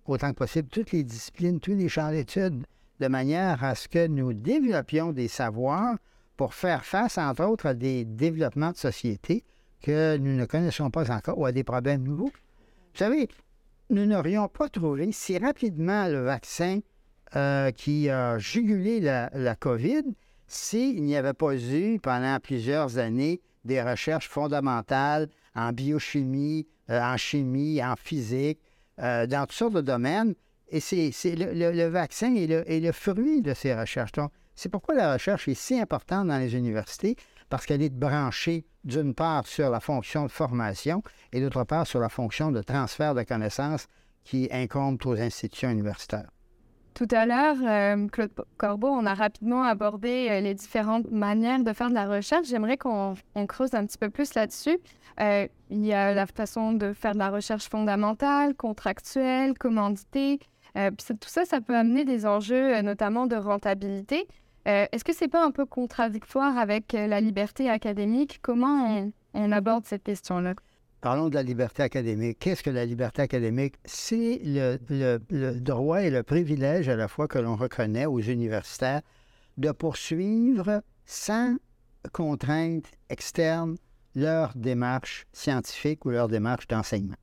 autant 0.06 0.30
que 0.30 0.36
possible, 0.36 0.68
toutes 0.68 0.92
les 0.92 1.04
disciplines, 1.04 1.60
tous 1.60 1.74
les 1.74 1.88
champs 1.88 2.10
d'études, 2.10 2.64
de 3.00 3.08
manière 3.08 3.62
à 3.62 3.74
ce 3.74 3.88
que 3.88 4.06
nous 4.06 4.32
développions 4.32 5.12
des 5.12 5.28
savoirs 5.28 5.96
pour 6.38 6.54
faire 6.54 6.86
face, 6.86 7.18
entre 7.18 7.44
autres, 7.44 7.66
à 7.66 7.74
des 7.74 8.06
développements 8.06 8.70
de 8.70 8.76
société 8.76 9.44
que 9.82 10.16
nous 10.16 10.34
ne 10.34 10.46
connaissons 10.46 10.88
pas 10.90 11.10
encore 11.10 11.36
ou 11.36 11.44
à 11.44 11.52
des 11.52 11.64
problèmes 11.64 12.02
nouveaux. 12.02 12.30
Vous 12.32 12.98
savez, 12.98 13.28
nous 13.90 14.06
n'aurions 14.06 14.48
pas 14.48 14.68
trouvé 14.68 15.12
si 15.12 15.36
rapidement 15.36 16.06
le 16.06 16.22
vaccin 16.22 16.78
euh, 17.36 17.72
qui 17.72 18.08
a 18.08 18.38
jugulé 18.38 19.00
la, 19.00 19.30
la 19.34 19.54
COVID 19.56 20.04
s'il 20.46 21.02
n'y 21.02 21.16
avait 21.16 21.34
pas 21.34 21.56
eu 21.56 21.98
pendant 22.00 22.38
plusieurs 22.40 22.98
années 22.98 23.40
des 23.64 23.82
recherches 23.82 24.28
fondamentales 24.28 25.28
en 25.54 25.72
biochimie, 25.72 26.66
euh, 26.88 27.00
en 27.00 27.16
chimie, 27.16 27.82
en 27.84 27.96
physique, 27.96 28.60
euh, 29.00 29.26
dans 29.26 29.42
toutes 29.42 29.52
sortes 29.52 29.74
de 29.74 29.80
domaines. 29.80 30.34
Et 30.70 30.80
c'est, 30.80 31.10
le, 31.34 31.88
vaccin 31.88 32.34
est 32.34 32.80
le, 32.80 32.92
fruit 32.92 33.42
de 33.42 33.54
ces 33.54 33.74
recherches. 33.74 34.12
C'est 34.58 34.68
pourquoi 34.68 34.96
la 34.96 35.12
recherche 35.12 35.46
est 35.46 35.54
si 35.54 35.78
importante 35.78 36.26
dans 36.26 36.38
les 36.38 36.56
universités, 36.56 37.14
parce 37.48 37.64
qu'elle 37.64 37.80
est 37.80 37.94
branchée 37.94 38.66
d'une 38.82 39.14
part 39.14 39.46
sur 39.46 39.70
la 39.70 39.78
fonction 39.78 40.24
de 40.24 40.30
formation 40.32 41.02
et 41.32 41.40
d'autre 41.40 41.62
part 41.62 41.86
sur 41.86 42.00
la 42.00 42.08
fonction 42.08 42.50
de 42.50 42.60
transfert 42.60 43.14
de 43.14 43.22
connaissances 43.22 43.86
qui 44.24 44.48
incombe 44.50 44.98
aux 45.06 45.20
institutions 45.20 45.70
universitaires. 45.70 46.28
Tout 46.94 47.06
à 47.12 47.24
l'heure, 47.24 47.56
euh, 47.62 48.08
Claude 48.08 48.32
Corbeau, 48.56 48.88
on 48.88 49.06
a 49.06 49.14
rapidement 49.14 49.62
abordé 49.62 50.26
euh, 50.28 50.40
les 50.40 50.54
différentes 50.54 51.08
manières 51.12 51.62
de 51.62 51.72
faire 51.72 51.90
de 51.90 51.94
la 51.94 52.08
recherche. 52.08 52.48
J'aimerais 52.48 52.76
qu'on 52.76 53.14
creuse 53.46 53.74
un 53.74 53.86
petit 53.86 53.98
peu 53.98 54.10
plus 54.10 54.34
là-dessus. 54.34 54.76
Euh, 55.20 55.46
il 55.70 55.86
y 55.86 55.92
a 55.92 56.12
la 56.14 56.26
façon 56.26 56.72
de 56.72 56.92
faire 56.94 57.12
de 57.12 57.18
la 57.18 57.30
recherche 57.30 57.68
fondamentale, 57.68 58.56
contractuelle, 58.56 59.56
commanditée. 59.56 60.40
puis 60.74 61.06
tout 61.20 61.28
ça, 61.28 61.44
ça 61.44 61.60
peut 61.60 61.76
amener 61.76 62.04
des 62.04 62.26
enjeux, 62.26 62.80
notamment 62.82 63.28
de 63.28 63.36
rentabilité. 63.36 64.26
Euh, 64.68 64.86
est-ce 64.92 65.02
que 65.02 65.14
c'est 65.14 65.28
pas 65.28 65.44
un 65.44 65.50
peu 65.50 65.64
contradictoire 65.64 66.58
avec 66.58 66.94
euh, 66.94 67.06
la 67.06 67.20
liberté 67.20 67.70
académique? 67.70 68.40
Comment 68.42 69.10
on, 69.32 69.52
aborde 69.52 69.86
cette 69.86 70.02
question-là? 70.02 70.54
Parlons 71.00 71.30
de 71.30 71.34
la 71.34 71.42
liberté 71.42 71.82
académique. 71.82 72.38
Qu'est-ce 72.38 72.62
que 72.62 72.70
la 72.70 72.84
liberté 72.84 73.22
académique? 73.22 73.76
C'est 73.84 74.40
le, 74.44 75.58
droit 75.58 76.02
et 76.02 76.10
le 76.10 76.22
privilège 76.22 76.88
à 76.88 76.96
la 76.96 77.08
fois 77.08 77.28
que 77.28 77.38
l'on 77.38 77.56
reconnaît 77.56 78.04
aux 78.04 78.20
universitaires 78.20 79.00
de 79.56 79.70
poursuivre 79.70 80.82
sans 81.06 81.56
contrainte 82.12 82.86
externe 83.08 83.76
leur 84.14 84.52
démarche 84.54 85.26
scientifique 85.32 86.04
ou 86.04 86.10
leur 86.10 86.28
démarche 86.28 86.66
d'enseignement. 86.66 87.16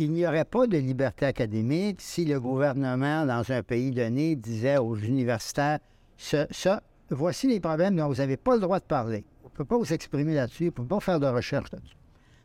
Il 0.00 0.12
n'y 0.12 0.26
aurait 0.26 0.46
pas 0.46 0.66
de 0.66 0.78
liberté 0.78 1.26
académique 1.26 2.00
si 2.00 2.24
le 2.24 2.40
gouvernement, 2.40 3.26
dans 3.26 3.52
un 3.52 3.62
pays 3.62 3.90
donné, 3.90 4.34
disait 4.34 4.78
aux 4.78 4.96
universitaires 4.96 5.78
ça, 6.16 6.82
voici 7.10 7.46
les 7.46 7.60
problèmes 7.60 7.96
dont 7.96 8.08
vous 8.08 8.14
n'avez 8.14 8.38
pas 8.38 8.54
le 8.54 8.62
droit 8.62 8.80
de 8.80 8.84
parler. 8.86 9.26
On 9.44 9.48
ne 9.48 9.52
peut 9.52 9.66
pas 9.66 9.76
vous 9.76 9.92
exprimer 9.92 10.32
là-dessus, 10.32 10.62
on 10.64 10.66
ne 10.68 10.70
peut 10.70 10.86
pas 10.86 11.00
faire 11.00 11.20
de 11.20 11.26
recherche 11.26 11.70
là-dessus. 11.70 11.98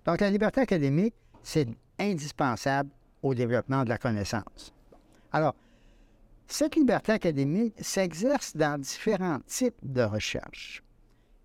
Donc, 0.05 0.19
la 0.19 0.29
liberté 0.31 0.59
académique, 0.59 1.13
c'est 1.43 1.69
indispensable 1.97 2.89
au 3.23 3.33
développement 3.33 3.85
de 3.85 3.89
la 3.89 3.99
connaissance. 3.99 4.73
Alors, 5.31 5.55
cette 6.47 6.75
liberté 6.75 7.13
académique 7.13 7.75
s'exerce 7.79 8.57
dans 8.57 8.77
différents 8.81 9.39
types 9.47 9.79
de 9.81 10.01
recherche. 10.01 10.83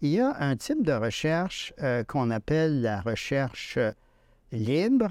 Il 0.01 0.11
y 0.11 0.19
a 0.19 0.35
un 0.41 0.57
type 0.57 0.83
de 0.83 0.93
recherche 0.93 1.73
euh, 1.81 2.03
qu'on 2.03 2.33
appelle 2.33 2.83
la 2.83 3.01
recherche 3.01 3.77
euh, 3.77 3.93
libre, 4.51 5.11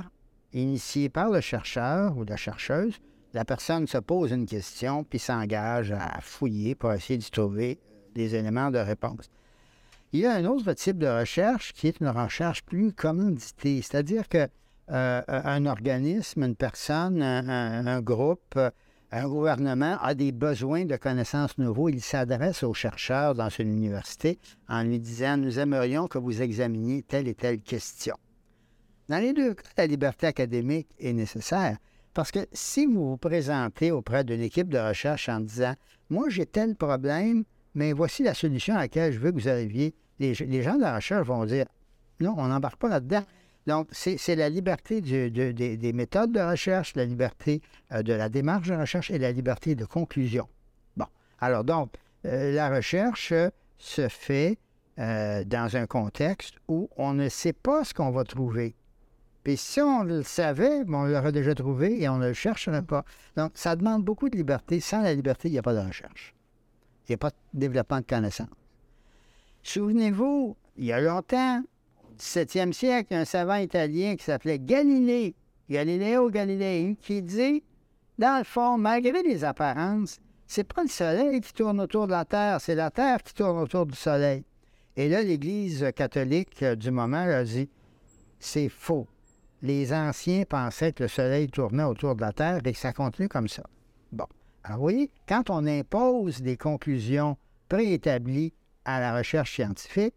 initiée 0.53 1.09
par 1.09 1.29
le 1.29 1.41
chercheur 1.41 2.17
ou 2.17 2.23
la 2.23 2.37
chercheuse. 2.37 2.95
La 3.33 3.45
personne 3.45 3.87
se 3.87 3.97
pose 3.97 4.31
une 4.31 4.45
question 4.45 5.03
puis 5.03 5.19
s'engage 5.19 5.91
à 5.91 6.19
fouiller 6.21 6.75
pour 6.75 6.93
essayer 6.93 7.17
de 7.17 7.23
trouver 7.23 7.79
des 8.15 8.35
éléments 8.35 8.71
de 8.71 8.79
réponse. 8.79 9.29
Il 10.11 10.21
y 10.21 10.25
a 10.25 10.33
un 10.33 10.45
autre 10.45 10.73
type 10.73 10.97
de 10.97 11.07
recherche 11.07 11.73
qui 11.73 11.87
est 11.87 11.99
une 11.99 12.09
recherche 12.09 12.63
plus 12.63 12.93
commanditée, 12.93 13.81
c'est-à-dire 13.83 14.27
que 14.27 14.47
euh, 14.91 15.21
un 15.27 15.67
organisme, 15.67 16.43
une 16.43 16.55
personne, 16.55 17.21
un 17.21 18.01
groupe 18.01 18.57
un 19.11 19.27
gouvernement 19.27 19.97
a 20.01 20.13
des 20.13 20.31
besoins 20.31 20.85
de 20.85 20.95
connaissances 20.95 21.57
nouveaux, 21.57 21.89
il 21.89 22.01
s'adresse 22.01 22.61
aux 22.63 22.75
chercheurs 22.75 23.33
dans 23.33 23.49
une 23.49 23.69
université 23.69 24.39
en 24.67 24.83
lui 24.83 24.99
disant 24.99 25.37
Nous 25.37 25.57
aimerions 25.57 26.07
que 26.07 26.19
vous 26.19 26.41
examiniez 26.41 27.01
telle 27.03 27.27
et 27.27 27.33
telle 27.33 27.61
question. 27.61 28.15
Dans 29.09 29.17
les 29.17 29.33
deux 29.33 29.55
cas, 29.55 29.63
la 29.75 29.87
liberté 29.87 30.27
académique 30.27 30.87
est 30.99 31.13
nécessaire 31.13 31.77
parce 32.13 32.31
que 32.31 32.45
si 32.53 32.85
vous 32.85 33.09
vous 33.09 33.17
présentez 33.17 33.91
auprès 33.91 34.23
d'une 34.23 34.41
équipe 34.41 34.69
de 34.69 34.77
recherche 34.77 35.29
en 35.29 35.39
disant 35.39 35.73
Moi, 36.11 36.29
j'ai 36.29 36.45
tel 36.45 36.75
problème, 36.75 37.43
mais 37.73 37.91
voici 37.91 38.21
la 38.21 38.35
solution 38.35 38.75
à 38.75 38.81
laquelle 38.81 39.11
je 39.11 39.17
veux 39.17 39.31
que 39.31 39.39
vous 39.39 39.49
arriviez, 39.49 39.95
les, 40.19 40.35
gens 40.35 40.75
de 40.75 40.81
la 40.81 40.95
recherche 40.95 41.25
vont 41.25 41.43
dire 41.45 41.65
Non, 42.19 42.35
on 42.37 42.47
n'embarque 42.47 42.79
pas 42.79 42.87
là-dedans. 42.87 43.23
Donc, 43.65 43.87
c'est 43.91 44.35
la 44.35 44.47
liberté 44.47 45.01
des 45.01 45.93
méthodes 45.93 46.31
de 46.31 46.39
recherche, 46.39 46.95
la 46.95 47.05
liberté 47.05 47.61
euh, 47.91 48.03
de 48.03 48.13
la 48.13 48.29
démarche 48.29 48.67
de 48.67 48.75
recherche 48.75 49.09
et 49.09 49.17
la 49.17 49.31
liberté 49.31 49.73
de 49.73 49.85
conclusion. 49.85 50.47
Bon, 50.97 51.07
alors 51.39 51.63
donc, 51.63 51.93
euh, 52.25 52.51
la 52.53 52.69
recherche 52.69 53.33
se 53.77 54.07
fait 54.07 54.59
euh, 54.99 55.43
dans 55.45 55.77
un 55.77 55.87
contexte 55.87 56.55
où 56.67 56.89
on 56.95 57.13
ne 57.13 57.27
sait 57.27 57.53
pas 57.53 57.83
ce 57.83 57.93
qu'on 57.93 58.11
va 58.11 58.23
trouver. 58.23 58.75
Puis 59.43 59.57
si 59.57 59.81
on 59.81 60.03
le 60.03 60.23
savait, 60.23 60.83
on 60.87 61.05
l'aurait 61.05 61.31
déjà 61.31 61.55
trouvé 61.55 62.01
et 62.01 62.09
on 62.09 62.17
ne 62.17 62.27
le 62.27 62.33
chercherait 62.33 62.81
pas. 62.81 63.05
Donc, 63.37 63.51
ça 63.53 63.75
demande 63.75 64.03
beaucoup 64.03 64.29
de 64.29 64.35
liberté. 64.35 64.79
Sans 64.79 65.01
la 65.01 65.13
liberté, 65.13 65.47
il 65.47 65.53
n'y 65.53 65.57
a 65.57 65.61
pas 65.61 65.73
de 65.73 65.85
recherche. 65.85 66.35
Il 67.07 67.11
n'y 67.11 67.15
a 67.15 67.17
pas 67.17 67.29
de 67.29 67.59
développement 67.59 67.99
de 67.99 68.05
connaissances. 68.05 68.47
Souvenez-vous, 69.63 70.55
il 70.77 70.85
y 70.85 70.91
a 70.91 71.01
longtemps, 71.01 71.63
17e 72.19 72.73
siècle, 72.73 73.13
un 73.13 73.25
savant 73.25 73.55
italien 73.55 74.15
qui 74.15 74.23
s'appelait 74.23 74.59
Galilée, 74.59 75.35
Galileo 75.69 76.29
Galilei, 76.29 76.97
qui 77.01 77.21
dit, 77.21 77.63
dans 78.17 78.37
le 78.37 78.43
fond, 78.43 78.77
malgré 78.77 79.23
les 79.23 79.43
apparences, 79.43 80.19
c'est 80.47 80.63
pas 80.63 80.81
le 80.81 80.89
Soleil 80.89 81.41
qui 81.41 81.53
tourne 81.53 81.79
autour 81.79 82.07
de 82.07 82.11
la 82.11 82.25
Terre, 82.25 82.59
c'est 82.59 82.75
la 82.75 82.89
Terre 82.91 83.21
qui 83.23 83.33
tourne 83.33 83.57
autour 83.57 83.85
du 83.85 83.95
Soleil. 83.95 84.43
Et 84.97 85.07
là, 85.07 85.21
l'Église 85.21 85.91
catholique 85.95 86.61
euh, 86.63 86.75
du 86.75 86.91
moment 86.91 87.17
a 87.17 87.43
dit, 87.43 87.69
c'est 88.39 88.67
faux. 88.67 89.07
Les 89.61 89.93
anciens 89.93 90.43
pensaient 90.47 90.93
que 90.93 91.03
le 91.03 91.09
Soleil 91.09 91.49
tournait 91.49 91.83
autour 91.83 92.15
de 92.15 92.21
la 92.21 92.31
Terre 92.31 92.61
et 92.63 92.71
que 92.71 92.77
ça 92.77 92.93
continue 92.93 93.27
comme 93.27 93.47
ça. 93.47 93.63
Bon. 94.11 94.25
Alors, 94.63 94.77
vous 94.77 94.83
voyez, 94.83 95.11
quand 95.27 95.49
on 95.49 95.65
impose 95.65 96.41
des 96.41 96.57
conclusions 96.57 97.37
préétablies 97.67 98.53
à 98.85 98.99
la 98.99 99.15
recherche 99.15 99.55
scientifique, 99.55 100.15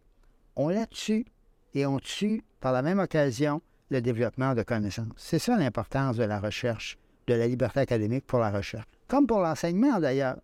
on 0.57 0.69
la 0.69 0.87
tue 0.87 1.27
et 1.75 1.87
on 1.87 1.99
tue 1.99 2.43
par 2.61 2.73
la 2.73 2.83
même 2.83 2.99
occasion 2.99 3.63
le 3.91 4.01
développement 4.01 4.55
de 4.55 4.63
connaissances. 4.63 5.13
C'est 5.17 5.39
ça 5.39 5.57
l'importance 5.57 6.17
de 6.17 6.25
la 6.25 6.41
recherche, 6.41 6.99
de 7.27 7.35
la 7.35 7.47
liberté 7.47 7.81
académique 7.81 8.27
pour 8.27 8.39
la 8.39 8.51
recherche, 8.51 8.87
comme 9.09 9.27
pour 9.27 9.41
l'enseignement 9.41 10.01
d'ailleurs. 10.01 10.39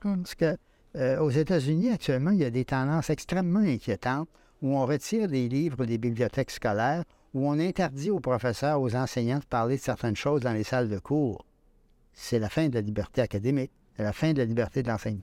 Parce 0.00 0.34
que 0.34 0.56
euh, 0.96 1.20
aux 1.20 1.30
États-Unis 1.30 1.90
actuellement, 1.90 2.32
il 2.32 2.38
y 2.38 2.44
a 2.44 2.50
des 2.50 2.64
tendances 2.64 3.10
extrêmement 3.10 3.60
inquiétantes 3.60 4.28
où 4.60 4.76
on 4.76 4.86
retire 4.86 5.28
des 5.28 5.48
livres 5.48 5.86
des 5.86 5.98
bibliothèques 5.98 6.50
scolaires, 6.50 7.04
où 7.34 7.48
on 7.48 7.58
interdit 7.58 8.10
aux 8.10 8.20
professeurs, 8.20 8.80
aux 8.80 8.94
enseignants 8.96 9.38
de 9.38 9.44
parler 9.44 9.76
de 9.76 9.80
certaines 9.80 10.16
choses 10.16 10.40
dans 10.40 10.52
les 10.52 10.64
salles 10.64 10.88
de 10.88 10.98
cours. 10.98 11.44
C'est 12.12 12.38
la 12.38 12.48
fin 12.48 12.68
de 12.68 12.74
la 12.74 12.80
liberté 12.80 13.20
académique, 13.20 13.70
c'est 13.96 14.02
la 14.02 14.12
fin 14.12 14.32
de 14.32 14.38
la 14.38 14.44
liberté 14.44 14.82
d'enseignement. 14.82 15.22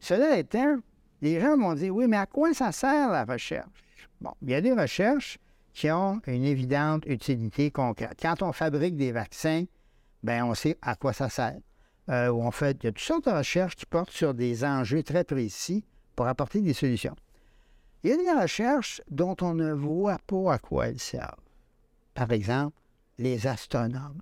Cela 0.00 0.38
étant, 0.38 0.78
les 1.22 1.40
gens 1.40 1.56
vont 1.56 1.74
dire, 1.74 1.94
oui, 1.94 2.06
mais 2.06 2.18
à 2.18 2.26
quoi 2.26 2.54
ça 2.54 2.72
sert 2.72 3.10
la 3.10 3.24
recherche? 3.24 3.66
Bon, 4.20 4.32
il 4.42 4.50
y 4.50 4.54
a 4.54 4.60
des 4.60 4.72
recherches 4.72 5.38
qui 5.72 5.90
ont 5.90 6.20
une 6.26 6.44
évidente 6.44 7.04
utilité 7.06 7.70
concrète. 7.70 8.18
Quand 8.20 8.42
on 8.42 8.52
fabrique 8.52 8.96
des 8.96 9.12
vaccins, 9.12 9.64
bien, 10.22 10.44
on 10.44 10.54
sait 10.54 10.76
à 10.82 10.96
quoi 10.96 11.12
ça 11.12 11.28
sert. 11.28 11.58
Euh, 12.08 12.50
fait, 12.50 12.78
il 12.82 12.86
y 12.86 12.88
a 12.88 12.92
toutes 12.92 13.00
sortes 13.00 13.26
de 13.26 13.30
recherches 13.30 13.76
qui 13.76 13.86
portent 13.86 14.10
sur 14.10 14.34
des 14.34 14.64
enjeux 14.64 15.02
très 15.02 15.24
précis 15.24 15.84
pour 16.16 16.26
apporter 16.26 16.60
des 16.60 16.72
solutions. 16.72 17.14
Il 18.02 18.10
y 18.10 18.12
a 18.12 18.16
des 18.16 18.40
recherches 18.40 19.02
dont 19.10 19.36
on 19.40 19.54
ne 19.54 19.72
voit 19.72 20.18
pas 20.26 20.54
à 20.54 20.58
quoi 20.58 20.88
elles 20.88 21.00
servent. 21.00 21.34
Par 22.14 22.30
exemple, 22.32 22.76
les 23.18 23.46
astronomes, 23.46 24.20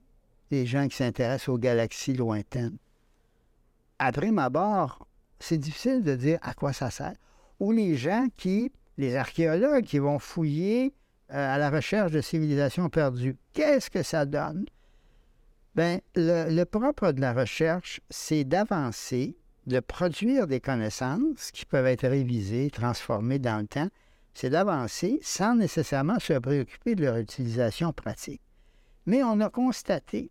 les 0.51 0.67
gens 0.67 0.89
qui 0.89 0.97
s'intéressent 0.97 1.51
aux 1.51 1.59
galaxies 1.59 2.15
lointaines. 2.15 2.79
Ma 4.01 4.51
barre, 4.51 5.07
c'est 5.39 5.59
difficile 5.59 6.03
de 6.03 6.15
dire 6.15 6.39
à 6.43 6.55
quoi 6.55 6.73
ça 6.73 6.91
sert. 6.91 7.15
Ou 7.61 7.73
les 7.73 7.97
gens 7.97 8.29
qui 8.37 8.71
les 8.99 9.17
archéologues 9.17 9.85
qui 9.85 9.99
vont 9.99 10.19
fouiller 10.19 10.95
euh, 11.33 11.55
à 11.55 11.59
la 11.59 11.71
recherche 11.71 12.13
de 12.13 12.21
civilisations 12.21 12.89
perdues. 12.89 13.37
Qu'est-ce 13.53 13.91
que 13.91 14.03
ça 14.03 14.25
donne? 14.25 14.67
Bien, 15.75 15.99
le, 16.15 16.65
propre 16.65 17.13
de 17.13 17.21
la 17.21 17.35
recherche, 17.35 18.01
c'est 18.09 18.45
d'avancer, 18.45 19.37
de 19.67 19.81
produire 19.81 20.47
des 20.47 20.61
connaissances 20.61 21.51
qui 21.51 21.65
peuvent 21.65 21.87
être 21.87 22.07
révisées, 22.07 22.71
transformées 22.71 23.39
dans 23.39 23.61
le 23.61 23.67
temps. 23.67 23.89
C'est 24.35 24.51
d'avancer 24.51 25.19
sans 25.23 25.55
nécessairement 25.55 26.19
se 26.19 26.35
préoccuper 26.35 26.95
de 26.95 27.05
leur 27.05 27.17
utilisation 27.17 27.93
pratique. 27.93 28.43
Mais 29.07 29.23
on 29.23 29.41
a 29.41 29.49
constaté, 29.49 30.31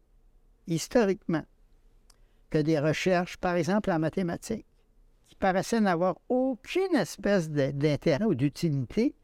historiquement, 0.68 1.44
que 2.50 2.60
des 2.60 2.80
recherches, 2.80 3.38
par 3.38 3.56
exemple 3.56 3.92
en 3.92 4.00
mathématiques, 4.00 4.65
paraissait 5.39 5.82
n'avoir 5.82 6.15
aucune 6.30 6.96
espèce 6.96 7.50
d'intérêt 7.50 8.25
ou 8.25 8.36
d'utilité, 8.36 9.15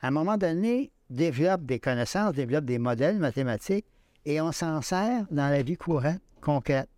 à 0.00 0.08
un 0.08 0.10
moment 0.10 0.36
donné, 0.36 0.92
développe 1.10 1.64
des 1.64 1.80
connaissances, 1.80 2.34
développe 2.34 2.64
des 2.64 2.78
modèles 2.78 3.18
mathématiques 3.18 3.86
et 4.24 4.40
on 4.40 4.52
s'en 4.52 4.82
sert 4.82 5.26
dans 5.30 5.48
la 5.48 5.62
vie 5.62 5.76
courante, 5.76 6.20
concrète. 6.40 6.88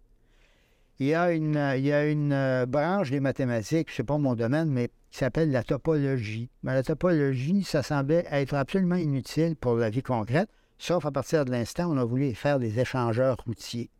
Il 1.00 1.06
y 1.06 1.14
a 1.14 1.32
une, 1.32 1.56
euh, 1.56 2.66
branche 2.66 3.10
des 3.10 3.20
mathématiques, 3.20 3.90
ce 3.90 4.02
n'est 4.02 4.06
pas 4.06 4.18
mon 4.18 4.34
domaine, 4.34 4.68
mais 4.68 4.88
qui 5.10 5.18
s'appelle 5.18 5.52
la 5.52 5.62
topologie. 5.62 6.50
Mais 6.64 6.74
la 6.74 6.82
topologie, 6.82 7.62
ça 7.62 7.84
semblait 7.84 8.26
être 8.30 8.54
absolument 8.54 8.96
inutile 8.96 9.54
pour 9.54 9.76
la 9.76 9.90
vie 9.90 10.02
concrète, 10.02 10.50
sauf 10.76 11.06
à 11.06 11.12
partir 11.12 11.44
de 11.44 11.52
l'instant 11.52 11.86
où 11.86 11.94
on 11.94 11.98
a 11.98 12.04
voulu 12.04 12.34
faire 12.34 12.58
des 12.58 12.80
échangeurs 12.80 13.36
routiers. 13.46 13.90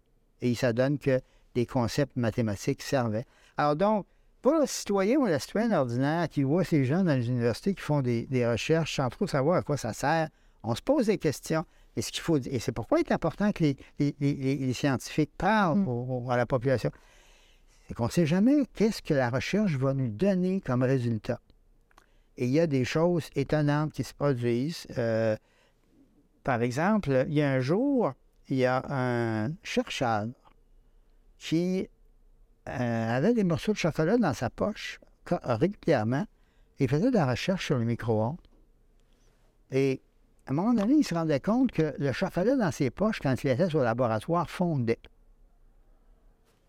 Et 0.40 0.56
ça 0.56 0.72
donne 0.72 0.98
que 0.98 1.20
des 1.54 1.66
concepts 1.66 2.16
mathématiques 2.16 2.82
servaient. 2.82 3.26
Alors 3.56 3.76
donc, 3.76 4.06
pour 4.42 4.54
le 4.54 4.66
citoyen 4.66 5.18
ou 5.18 5.26
la 5.26 5.38
citoyenne 5.38 5.74
ordinaire 5.74 6.28
qui 6.28 6.42
voit 6.42 6.64
ces 6.64 6.84
gens 6.84 7.04
dans 7.04 7.14
les 7.14 7.28
universités 7.28 7.74
qui 7.74 7.82
font 7.82 8.02
des, 8.02 8.26
recherches 8.46 8.96
sans 8.96 9.08
trop 9.08 9.26
savoir 9.26 9.58
à 9.58 9.62
quoi 9.62 9.76
ça 9.76 9.92
sert, 9.92 10.28
on 10.64 10.74
se 10.74 10.82
pose 10.82 11.06
des 11.06 11.18
questions. 11.18 11.64
Et 11.98 12.00
ce 12.00 12.12
qu'il 12.12 12.22
faut 12.22 12.38
et 12.38 12.60
c'est 12.60 12.70
pourquoi 12.70 13.00
il 13.00 13.08
est 13.08 13.12
important 13.12 13.50
que 13.50 13.74
les, 13.98 14.72
scientifiques 14.72 15.32
parlent 15.36 15.80
mm. 15.80 16.30
à 16.30 16.36
la 16.36 16.46
population. 16.46 16.92
C'est 17.86 17.94
qu'on 17.94 18.04
ne 18.06 18.10
sait 18.10 18.24
jamais 18.24 18.54
qu'est-ce 18.72 19.02
que 19.02 19.14
la 19.14 19.30
recherche 19.30 19.74
va 19.74 19.94
nous 19.94 20.06
donner 20.06 20.60
comme 20.60 20.84
résultat. 20.84 21.40
Et 22.36 22.44
il 22.44 22.52
y 22.52 22.60
a 22.60 22.68
des 22.68 22.84
choses 22.84 23.28
étonnantes 23.34 23.92
qui 23.92 24.04
se 24.04 24.14
produisent. 24.14 24.86
Euh, 24.96 25.36
par 26.44 26.62
exemple, 26.62 27.24
il 27.26 27.34
y 27.34 27.42
a 27.42 27.50
un 27.50 27.58
jour, 27.58 28.12
il 28.46 28.58
y 28.58 28.64
a 28.64 28.80
un 28.88 29.50
chercheur 29.64 30.28
qui 31.36 31.88
euh, 32.68 33.16
avait 33.16 33.34
des 33.34 33.42
morceaux 33.42 33.72
de 33.72 33.78
chocolat 33.78 34.18
dans 34.18 34.34
sa 34.34 34.50
poche 34.50 35.00
régulièrement. 35.42 36.26
Il 36.78 36.88
faisait 36.88 37.10
de 37.10 37.16
la 37.16 37.26
recherche 37.26 37.66
sur 37.66 37.76
le 37.76 37.84
micro-ondes. 37.84 38.38
Et 39.72 40.00
à 40.48 40.52
un 40.52 40.54
moment 40.54 40.72
donné, 40.72 40.94
il 40.94 41.04
se 41.04 41.14
rendait 41.14 41.40
compte 41.40 41.72
que 41.72 41.94
le 41.98 42.10
chocolat 42.10 42.56
dans 42.56 42.70
ses 42.70 42.88
poches, 42.88 43.20
quand 43.20 43.44
il 43.44 43.50
était 43.50 43.76
au 43.76 43.82
laboratoire, 43.82 44.48
fondait. 44.48 44.98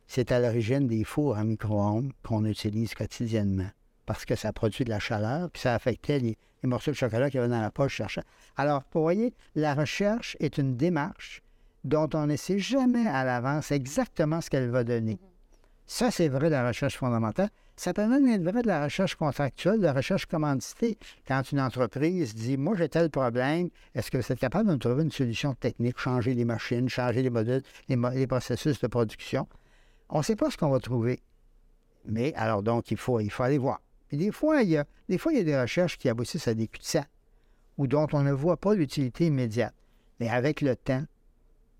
C'est 0.05 0.33
à 0.33 0.39
l'origine 0.41 0.85
des 0.85 1.05
fours 1.05 1.37
à 1.37 1.45
micro-ondes 1.45 2.11
qu'on 2.21 2.43
utilise 2.43 2.93
quotidiennement 2.93 3.69
parce 4.05 4.25
que 4.25 4.35
ça 4.35 4.51
produit 4.51 4.83
de 4.83 4.89
la 4.89 4.99
chaleur, 4.99 5.49
puis 5.49 5.61
ça 5.61 5.75
affectait 5.75 6.19
les, 6.19 6.37
morceaux 6.63 6.91
de 6.91 6.95
chocolat 6.95 7.29
qu'il 7.29 7.37
y 7.37 7.39
avait 7.39 7.51
dans 7.53 7.61
la 7.61 7.71
poche 7.71 7.93
cherchant. 7.93 8.23
Alors, 8.57 8.83
vous 8.91 9.01
voyez, 9.01 9.33
la 9.55 9.75
recherche 9.75 10.35
est 10.41 10.57
une 10.57 10.75
démarche 10.75 11.41
dont 11.85 12.09
on 12.13 12.25
ne 12.25 12.35
sait 12.35 12.59
jamais 12.59 13.07
à 13.07 13.23
l'avance 13.23 13.71
exactement 13.71 14.41
ce 14.41 14.49
qu'elle 14.49 14.69
va 14.69 14.83
donner. 14.83 15.19
Ça, 15.85 16.11
c'est 16.11 16.27
vrai 16.27 16.49
la 16.49 16.67
recherche 16.67 16.97
fondamentale. 16.97 17.49
Ça 17.79 17.93
peut 17.93 18.05
même 18.05 18.43
de 18.43 18.67
la 18.67 18.83
recherche 18.83 19.15
contractuelle, 19.15 19.79
de 19.79 19.85
la 19.85 19.93
recherche 19.93 20.25
commanditée. 20.25 20.97
Quand 21.25 21.49
une 21.49 21.61
entreprise 21.61 22.35
dit 22.35 22.57
Moi, 22.57 22.75
j'ai 22.75 22.89
tel 22.89 23.09
problème, 23.09 23.69
est-ce 23.95 24.11
que 24.11 24.17
vous 24.17 24.31
êtes 24.33 24.37
capable 24.37 24.67
de 24.67 24.73
me 24.73 24.77
trouver 24.77 25.03
une 25.03 25.13
solution 25.13 25.53
technique, 25.53 25.97
changer 25.97 26.33
les 26.33 26.43
machines, 26.43 26.89
changer 26.89 27.21
les 27.21 27.29
modèles, 27.29 27.63
les 27.87 28.27
processus 28.27 28.81
de 28.81 28.87
production? 28.87 29.47
On 30.09 30.17
ne 30.17 30.23
sait 30.23 30.35
pas 30.35 30.51
ce 30.51 30.57
qu'on 30.57 30.67
va 30.67 30.81
trouver. 30.81 31.21
Mais 32.03 32.33
alors, 32.35 32.63
donc, 32.63 32.91
il 32.91 32.97
faut, 32.97 33.21
il 33.21 33.29
faut 33.29 33.43
aller 33.43 33.57
voir 33.57 33.79
des 34.11 34.33
fois, 34.33 34.61
il 34.61 34.71
y 34.71 34.77
a, 34.77 34.85
des 35.07 35.17
fois, 35.17 35.31
il 35.31 35.37
y 35.37 35.41
a 35.41 35.45
des 35.45 35.57
recherches 35.57 35.97
qui 35.97 36.09
aboutissent 36.09 36.49
à 36.49 36.53
des 36.53 36.67
cul 36.67 36.81
ou 37.77 37.87
dont 37.87 38.07
on 38.11 38.23
ne 38.23 38.33
voit 38.33 38.57
pas 38.57 38.75
l'utilité 38.75 39.27
immédiate. 39.27 39.73
Mais 40.19 40.27
avec 40.27 40.59
le 40.59 40.75
temps, 40.75 41.05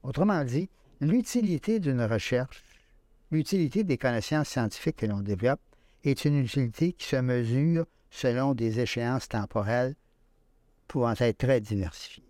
autrement 0.04 0.46
dit, 0.46 0.70
l'utilité 1.02 1.82
d'une 1.82 2.04
recherche, 2.04 2.64
l'utilité 3.32 3.84
des 3.84 3.98
connaissances 3.98 4.48
scientifiques 4.48 4.96
que 4.96 5.06
l'on 5.06 5.20
développe, 5.20 5.60
est 6.04 6.26
une 6.26 6.40
utilité 6.40 6.94
qui 6.94 7.06
se 7.06 7.18
mesure 7.18 7.86
selon 8.10 8.54
des 8.54 8.80
échéances 8.80 9.28
temporelles 9.28 9.96
pouvant 10.88 11.14
être 11.20 11.38
très 11.38 11.62
diversifiées. 11.62 12.24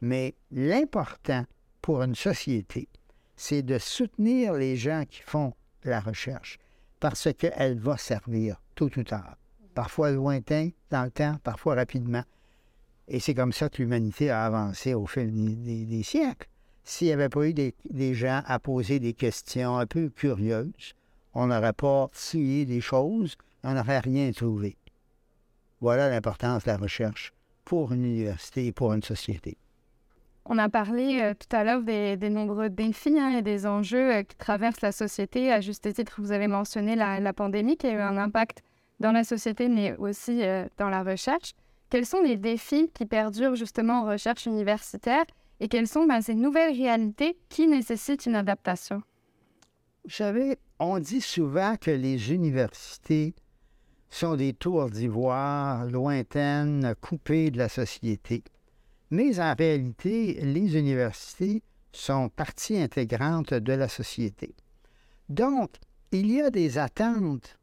Mais 0.00 0.34
l'important 0.50 1.44
pour 1.82 2.02
une 2.02 2.14
société, 2.14 2.88
c'est 3.36 3.62
de 3.62 3.78
soutenir 3.78 4.54
les 4.54 4.76
gens 4.76 5.04
qui 5.08 5.22
font 5.22 5.54
la 5.84 6.00
recherche 6.00 6.58
parce 6.98 7.32
qu'elle 7.32 7.78
va 7.78 7.96
servir 7.96 8.60
tôt 8.74 8.90
ou 8.96 9.02
tard. 9.02 9.36
Parfois 9.74 10.10
lointain 10.10 10.70
dans 10.90 11.04
le 11.04 11.10
temps, 11.10 11.36
parfois 11.42 11.74
rapidement. 11.74 12.24
Et 13.08 13.20
c'est 13.20 13.34
comme 13.34 13.52
ça 13.52 13.68
que 13.68 13.82
l'humanité 13.82 14.30
a 14.30 14.44
avancé 14.44 14.94
au 14.94 15.06
fil 15.06 15.32
des, 15.32 16.02
siècles. 16.02 16.48
S'il 16.84 17.08
n'y 17.08 17.12
avait 17.12 17.28
pas 17.28 17.46
eu 17.46 17.54
des, 17.54 18.14
gens 18.14 18.42
à 18.46 18.58
poser 18.58 19.00
des 19.00 19.14
questions 19.14 19.78
un 19.78 19.86
peu 19.86 20.10
curieuses, 20.10 20.94
on 21.34 21.46
n'aurait 21.46 21.72
pas 21.72 22.08
fouillé 22.12 22.64
des 22.66 22.80
choses, 22.80 23.36
on 23.62 23.74
n'aurait 23.74 24.00
rien 24.00 24.30
trouvé. 24.32 24.76
Voilà 25.80 26.10
l'importance 26.10 26.64
de 26.64 26.70
la 26.70 26.76
recherche 26.76 27.32
pour 27.64 27.92
une 27.92 28.04
université 28.04 28.66
et 28.66 28.72
pour 28.72 28.92
une 28.92 29.02
société. 29.02 29.56
On 30.44 30.58
a 30.58 30.68
parlé 30.68 31.20
euh, 31.20 31.34
tout 31.34 31.54
à 31.54 31.64
l'heure 31.64 31.82
des, 31.82 32.16
nombreux 32.30 32.70
défis 32.70 33.18
hein, 33.18 33.36
et 33.38 33.42
des 33.42 33.66
enjeux 33.66 34.16
euh, 34.16 34.22
qui 34.22 34.36
traversent 34.36 34.80
la 34.80 34.92
société. 34.92 35.52
À 35.52 35.60
juste 35.60 35.92
titre, 35.92 36.16
vous 36.18 36.32
avez 36.32 36.48
mentionné 36.48 36.96
la, 36.96 37.20
la 37.20 37.32
pandémie 37.32 37.76
qui 37.76 37.86
a 37.86 37.92
eu 37.92 38.00
un 38.00 38.16
impact 38.16 38.62
dans 39.00 39.12
la 39.12 39.24
société, 39.24 39.68
mais 39.68 39.96
aussi 39.96 40.42
euh, 40.42 40.66
dans 40.78 40.88
la 40.88 41.02
recherche. 41.02 41.52
Quels 41.90 42.06
sont 42.06 42.22
les 42.22 42.36
défis 42.36 42.90
qui 42.94 43.06
perdurent 43.06 43.56
justement 43.56 44.02
en 44.02 44.06
recherche 44.06 44.46
universitaire? 44.46 45.24
Et 45.60 45.68
quelles 45.68 45.88
sont 45.88 46.06
ben, 46.06 46.20
ces 46.22 46.34
nouvelles 46.34 46.74
réalités 46.74 47.36
qui 47.48 47.66
nécessitent 47.66 48.26
une 48.26 48.36
adaptation? 48.36 49.02
Vous 50.04 50.10
savez, 50.10 50.56
on 50.78 50.98
dit 50.98 51.20
souvent 51.20 51.76
que 51.76 51.90
les 51.90 52.32
universités 52.32 53.34
sont 54.08 54.34
des 54.34 54.54
tours 54.54 54.90
d'ivoire 54.90 55.84
lointaines, 55.84 56.94
coupées 57.00 57.50
de 57.50 57.58
la 57.58 57.68
société. 57.68 58.42
Mais 59.10 59.38
en 59.40 59.54
réalité, 59.54 60.40
les 60.42 60.78
universités 60.78 61.62
sont 61.92 62.28
partie 62.28 62.78
intégrante 62.78 63.52
de 63.52 63.72
la 63.72 63.88
société. 63.88 64.54
Donc, 65.28 65.76
il 66.12 66.30
y 66.30 66.40
a 66.40 66.50
des 66.50 66.78
attentes 66.78 67.58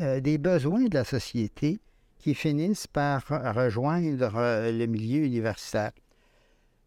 euh, 0.00 0.20
des 0.20 0.38
besoins 0.38 0.84
de 0.84 0.94
la 0.94 1.04
société 1.04 1.78
qui 2.18 2.34
finissent 2.34 2.88
par 2.88 3.26
rejoindre 3.28 4.36
euh, 4.36 4.72
le 4.72 4.86
milieu 4.86 5.24
universitaire. 5.24 5.92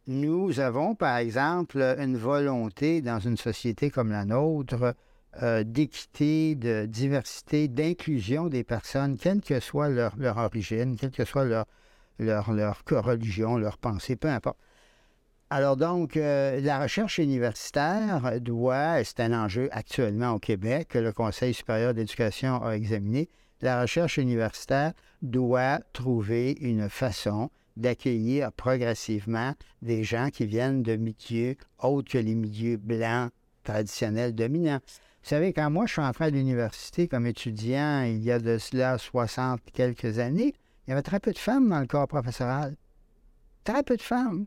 Nous 0.08 0.62
avons, 0.62 0.96
par 0.96 1.18
exemple, 1.18 1.82
une 2.00 2.16
volonté 2.16 3.02
dans 3.02 3.20
une 3.20 3.36
société 3.36 3.90
comme 3.90 4.10
la 4.10 4.24
nôtre 4.24 4.96
euh, 5.44 5.66
d'équité, 5.66 6.56
de 6.56 6.86
diversité, 6.86 7.68
d'inclusion 7.68 8.48
des 8.48 8.64
personnes, 8.64 9.18
quelle 9.18 9.42
que 9.42 9.60
soit 9.60 9.90
leur, 9.90 10.16
origine, 10.38 10.96
quelle 10.96 11.12
que 11.12 11.26
soit 11.26 11.44
leur, 11.44 11.66
leur, 12.20 12.54
leur 12.54 12.82
religion, 12.88 13.58
leur 13.58 13.78
pensée, 13.78 14.16
peu 14.16 14.30
importe. 14.30 14.58
Alors 15.50 15.76
donc, 15.76 16.16
la 16.16 16.82
recherche 16.82 17.18
universitaire 17.18 18.40
doit, 18.40 19.04
c'est 19.04 19.20
un 19.20 19.34
enjeu 19.34 19.68
actuellement 19.72 20.32
au 20.32 20.40
Québec 20.40 20.88
que 20.90 21.00
le 21.00 21.12
Conseil 21.12 21.54
supérieur 21.54 21.94
d'éducation 21.94 22.64
a 22.64 22.72
examiné, 22.72 23.30
la 23.62 23.82
recherche 23.82 24.18
universitaire 24.18 24.94
doit 25.22 25.80
trouver 25.92 26.52
une 26.62 26.90
façon 26.90 27.50
d'accueillir 27.78 28.52
progressivement 28.52 29.54
des 29.82 30.04
gens 30.04 30.30
qui 30.30 30.46
viennent 30.46 30.84
de 30.84 30.96
milieux 30.96 31.56
autres 31.80 32.12
que 32.12 32.18
les 32.18 32.36
milieux 32.36 32.78
blancs 32.78 33.32
traditionnels 33.64 34.36
dominants. 34.36 34.80
Vous 35.24 35.30
savez, 35.30 35.54
quand 35.54 35.70
moi 35.70 35.86
je 35.86 35.94
suis 35.94 36.02
entré 36.02 36.26
à 36.26 36.30
l'université 36.30 37.08
comme 37.08 37.26
étudiant 37.26 38.04
il 38.04 38.24
y 38.24 38.32
a 38.32 38.40
de 38.40 38.58
cela 38.58 38.98
60 38.98 39.62
quelques 39.74 40.20
années, 40.20 40.54
il 40.86 40.92
y 40.92 40.94
avait 40.94 41.02
très 41.02 41.20
peu 41.20 41.32
de 41.32 41.38
femmes 41.38 41.70
dans 41.70 41.80
le 41.80 41.88
corps 41.88 42.08
professoral. 42.08 42.76
Très 43.64 43.84
peu 43.84 43.98
de 43.98 44.02
femmes 44.02 44.46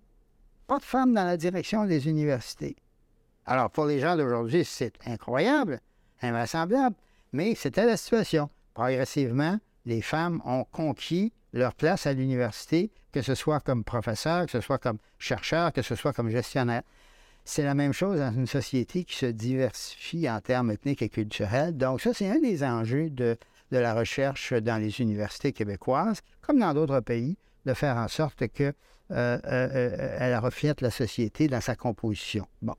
pas 0.70 0.78
de 0.78 0.84
femmes 0.84 1.14
dans 1.14 1.24
la 1.24 1.36
direction 1.36 1.84
des 1.84 2.06
universités. 2.06 2.76
Alors, 3.44 3.70
pour 3.70 3.86
les 3.86 3.98
gens 3.98 4.16
d'aujourd'hui, 4.16 4.64
c'est 4.64 4.92
incroyable, 5.04 5.80
invraisemblable, 6.22 6.94
mais 7.32 7.56
c'était 7.56 7.84
la 7.84 7.96
situation. 7.96 8.48
Progressivement, 8.72 9.58
les 9.84 10.00
femmes 10.00 10.40
ont 10.44 10.64
conquis 10.70 11.32
leur 11.52 11.74
place 11.74 12.06
à 12.06 12.12
l'université, 12.12 12.90
que 13.12 13.22
ce 13.22 13.34
soit 13.34 13.60
comme 13.60 13.84
professeur, 13.84 14.46
que 14.46 14.52
ce 14.52 14.60
soit 14.60 14.78
comme 14.78 14.98
chercheur, 15.18 15.72
que 15.72 15.82
ce 15.82 15.94
soit 15.94 16.12
comme 16.12 16.30
gestionnaire. 16.30 16.82
C'est 17.44 17.64
la 17.64 17.74
même 17.74 17.92
chose 17.92 18.18
dans 18.18 18.32
une 18.32 18.46
société 18.46 19.04
qui 19.04 19.16
se 19.16 19.26
diversifie 19.26 20.28
en 20.30 20.40
termes 20.40 20.70
ethniques 20.70 21.02
et 21.02 21.08
culturels. 21.08 21.76
Donc, 21.76 22.00
ça, 22.00 22.12
c'est 22.14 22.30
un 22.30 22.38
des 22.38 22.62
enjeux 22.62 23.10
de, 23.10 23.36
de 23.72 23.78
la 23.78 23.94
recherche 23.94 24.52
dans 24.52 24.76
les 24.76 25.00
universités 25.00 25.52
québécoises, 25.52 26.20
comme 26.42 26.60
dans 26.60 26.74
d'autres 26.74 27.00
pays, 27.00 27.36
de 27.66 27.74
faire 27.74 27.96
en 27.96 28.08
sorte 28.08 28.46
que 28.48 28.72
euh, 29.12 29.38
euh, 29.44 30.18
euh, 30.20 30.40
reflète 30.40 30.80
la 30.82 30.90
société 30.90 31.48
dans 31.48 31.60
sa 31.60 31.74
composition. 31.74 32.46
Bon. 32.62 32.76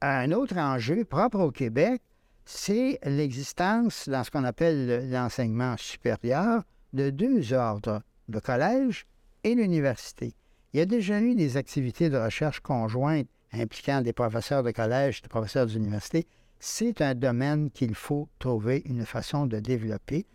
Un 0.00 0.32
autre 0.32 0.56
enjeu 0.56 1.04
propre 1.04 1.40
au 1.40 1.50
Québec, 1.50 2.00
c'est 2.46 2.98
l'existence 3.04 4.08
dans 4.08 4.24
ce 4.24 4.30
qu'on 4.30 4.44
appelle 4.44 5.10
l'enseignement 5.10 5.76
supérieur 5.76 6.62
de 6.92 7.10
deux 7.10 7.52
ordres, 7.52 8.02
le 8.28 8.40
collège 8.40 9.06
et 9.44 9.54
l'université. 9.54 10.34
Il 10.72 10.78
y 10.78 10.82
a 10.82 10.86
déjà 10.86 11.20
eu 11.20 11.34
des 11.34 11.56
activités 11.56 12.10
de 12.10 12.18
recherche 12.18 12.60
conjointes 12.60 13.28
impliquant 13.52 14.02
des 14.02 14.12
professeurs 14.12 14.62
de 14.62 14.70
collège 14.70 15.22
des 15.22 15.28
professeurs 15.28 15.66
d'université. 15.66 16.26
C'est 16.60 17.00
un 17.00 17.14
domaine 17.14 17.70
qu'il 17.70 17.94
faut 17.94 18.28
trouver 18.38 18.82
une 18.84 19.06
façon 19.06 19.46
de 19.46 19.60
développer 19.60 20.26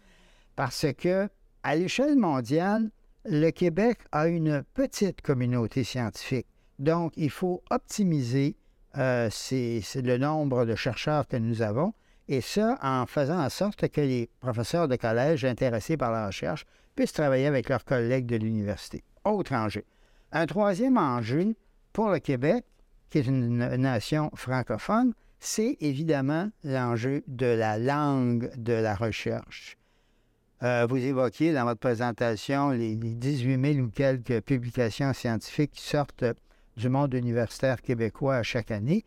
parce 0.55 0.85
que, 0.97 1.29
à 1.63 1.75
l'échelle 1.75 2.15
mondiale, 2.15 2.89
le 3.25 3.51
Québec 3.51 3.99
a 4.11 4.27
une 4.27 4.63
petite 4.73 5.21
communauté 5.21 5.83
scientifique. 5.83 6.47
Donc, 6.79 7.13
il 7.15 7.29
faut 7.29 7.63
optimiser 7.69 8.55
euh, 8.97 9.29
le 9.51 10.17
nombre 10.17 10.65
de 10.65 10.75
chercheurs 10.75 11.27
que 11.27 11.37
nous 11.37 11.61
avons, 11.61 11.93
et 12.27 12.41
ça 12.41 12.77
en 12.81 13.05
faisant 13.05 13.39
en 13.39 13.49
sorte 13.49 13.87
que 13.89 14.01
les 14.01 14.29
professeurs 14.39 14.87
de 14.87 14.95
collège 14.95 15.45
intéressés 15.45 15.97
par 15.97 16.11
la 16.11 16.27
recherche 16.27 16.65
puissent 16.95 17.13
travailler 17.13 17.47
avec 17.47 17.69
leurs 17.69 17.85
collègues 17.85 18.25
de 18.25 18.37
l'université. 18.37 19.03
Autre 19.25 19.53
enjeu. 19.53 19.83
Un 20.31 20.45
troisième 20.45 20.97
enjeu 20.97 21.55
pour 21.91 22.09
le 22.09 22.19
Québec, 22.19 22.65
qui 23.09 23.19
est 23.19 23.27
une 23.27 23.57
nation 23.57 24.31
francophone, 24.35 25.13
c'est 25.39 25.77
évidemment 25.81 26.49
l'enjeu 26.63 27.23
de 27.27 27.45
la 27.45 27.77
langue 27.77 28.51
de 28.55 28.73
la 28.73 28.95
recherche. 28.95 29.77
Euh, 30.63 30.87
vous 30.89 30.97
évoquiez 30.97 31.53
dans 31.53 31.65
votre 31.65 31.81
présentation 31.81 32.69
les, 32.69 32.95
18 32.95 33.73
000 33.73 33.85
ou 33.85 33.89
quelques 33.89 34.39
publications 34.41 35.11
scientifiques 35.11 35.71
qui 35.71 35.83
sortent 35.83 36.23
du 36.77 36.87
monde 36.87 37.13
universitaire 37.13 37.81
québécois 37.81 38.41
chaque 38.43 38.71
année. 38.71 39.03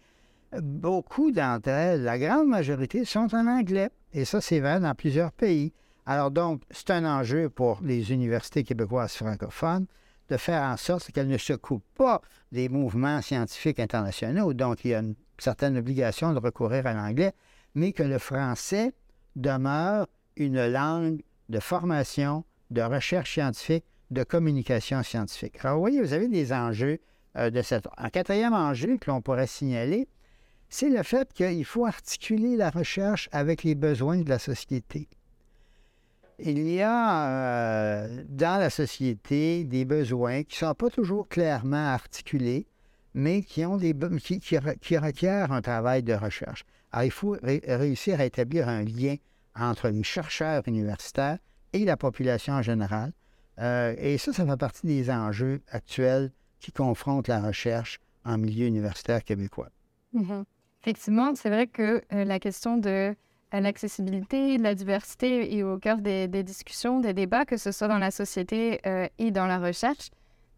Beaucoup 0.60 1.32
d'entre 1.32 1.68
elles, 1.68 2.02
la 2.02 2.18
grande 2.18 2.48
majorité, 2.48 3.04
sont 3.04 3.34
en 3.34 3.46
anglais. 3.46 3.90
Et 4.12 4.24
ça, 4.24 4.40
c'est 4.40 4.60
vrai 4.60 4.80
dans 4.80 4.94
plusieurs 4.94 5.32
pays. 5.32 5.72
Alors 6.06 6.30
donc, 6.30 6.62
c'est 6.70 6.90
un 6.90 7.04
enjeu 7.04 7.48
pour 7.50 7.80
les 7.82 8.12
universités 8.12 8.62
québécoises 8.62 9.14
francophones 9.14 9.86
de 10.28 10.36
faire 10.36 10.62
en 10.62 10.76
sorte 10.76 11.10
qu'elles 11.12 11.28
ne 11.28 11.38
se 11.38 11.52
coupent 11.52 11.84
pas 11.96 12.20
des 12.52 12.68
mouvements 12.68 13.20
scientifiques 13.22 13.80
internationaux. 13.80 14.54
Donc, 14.54 14.84
il 14.84 14.92
y 14.92 14.94
a 14.94 15.00
une 15.00 15.14
certaine 15.38 15.76
obligation 15.76 16.32
de 16.32 16.38
recourir 16.38 16.86
à 16.86 16.94
l'anglais. 16.94 17.32
mais 17.74 17.92
que 17.92 18.02
le 18.02 18.18
français 18.18 18.94
demeure 19.36 20.06
une 20.36 20.66
langue 20.66 21.20
de 21.50 21.60
formation, 21.60 22.44
de 22.70 22.80
recherche 22.80 23.34
scientifique, 23.34 23.84
de 24.10 24.24
communication 24.24 25.02
scientifique. 25.02 25.56
Alors, 25.60 25.74
vous 25.74 25.82
voyez, 25.82 26.00
vous 26.00 26.14
avez 26.14 26.28
des 26.28 26.52
enjeux 26.52 26.98
euh, 27.36 27.50
de 27.50 27.60
cette. 27.60 27.86
Un 27.98 28.08
quatrième 28.08 28.54
enjeu 28.54 28.96
que 28.96 29.10
l'on 29.10 29.20
pourrait 29.20 29.46
signaler, 29.46 30.08
c'est 30.68 30.90
le 30.90 31.02
fait 31.02 31.32
qu'il 31.32 31.64
faut 31.64 31.86
articuler 31.86 32.56
la 32.56 32.70
recherche 32.70 33.28
avec 33.32 33.62
les 33.62 33.74
besoins 33.74 34.18
de 34.18 34.28
la 34.28 34.38
société. 34.38 35.08
Il 36.38 36.68
y 36.68 36.82
a 36.82 37.28
euh, 37.28 38.24
dans 38.28 38.60
la 38.60 38.68
société 38.68 39.64
des 39.64 39.84
besoins 39.84 40.42
qui 40.42 40.62
ne 40.62 40.68
sont 40.68 40.74
pas 40.74 40.90
toujours 40.90 41.28
clairement 41.28 41.92
articulés, 41.94 42.66
mais 43.14 43.42
qui, 43.42 43.64
ont 43.64 43.78
des, 43.78 43.94
qui, 44.22 44.40
qui, 44.40 44.98
requièrent 44.98 45.52
un 45.52 45.62
travail 45.62 46.02
de 46.02 46.12
recherche. 46.12 46.64
Alors, 46.92 47.04
il 47.04 47.10
faut 47.10 47.36
réussir 47.42 48.20
à 48.20 48.26
établir 48.26 48.68
un 48.68 48.82
lien 48.84 49.16
entre 49.54 49.88
les 49.88 50.02
chercheurs 50.02 50.62
universitaires 50.66 51.38
et 51.72 51.86
la 51.86 51.96
population 51.96 52.52
en 52.52 52.62
général. 52.62 53.12
Euh, 53.58 53.94
et 53.96 54.18
ça, 54.18 54.34
ça 54.34 54.44
fait 54.44 54.56
partie 54.58 54.86
des 54.86 55.10
enjeux 55.10 55.62
actuels 55.68 56.30
qui 56.60 56.72
confrontent 56.72 57.28
la 57.28 57.40
recherche 57.40 57.98
en 58.26 58.36
milieu 58.36 58.66
universitaire 58.66 59.24
québécois. 59.24 59.70
Mm-hmm. 60.14 60.44
Effectivement, 60.86 61.34
c'est 61.34 61.50
vrai 61.50 61.66
que 61.66 62.00
euh, 62.12 62.24
la 62.24 62.38
question 62.38 62.76
de 62.76 63.12
euh, 63.54 63.60
l'accessibilité, 63.60 64.56
de 64.56 64.62
la 64.62 64.76
diversité 64.76 65.56
est 65.56 65.64
au 65.64 65.78
cœur 65.78 65.96
des, 65.98 66.28
discussions, 66.28 67.00
des 67.00 67.12
débats, 67.12 67.44
que 67.44 67.56
ce 67.56 67.72
soit 67.72 67.88
dans 67.88 67.98
la 67.98 68.12
société 68.12 68.80
et 69.18 69.30
dans 69.32 69.46
la 69.46 69.58
recherche. 69.58 70.10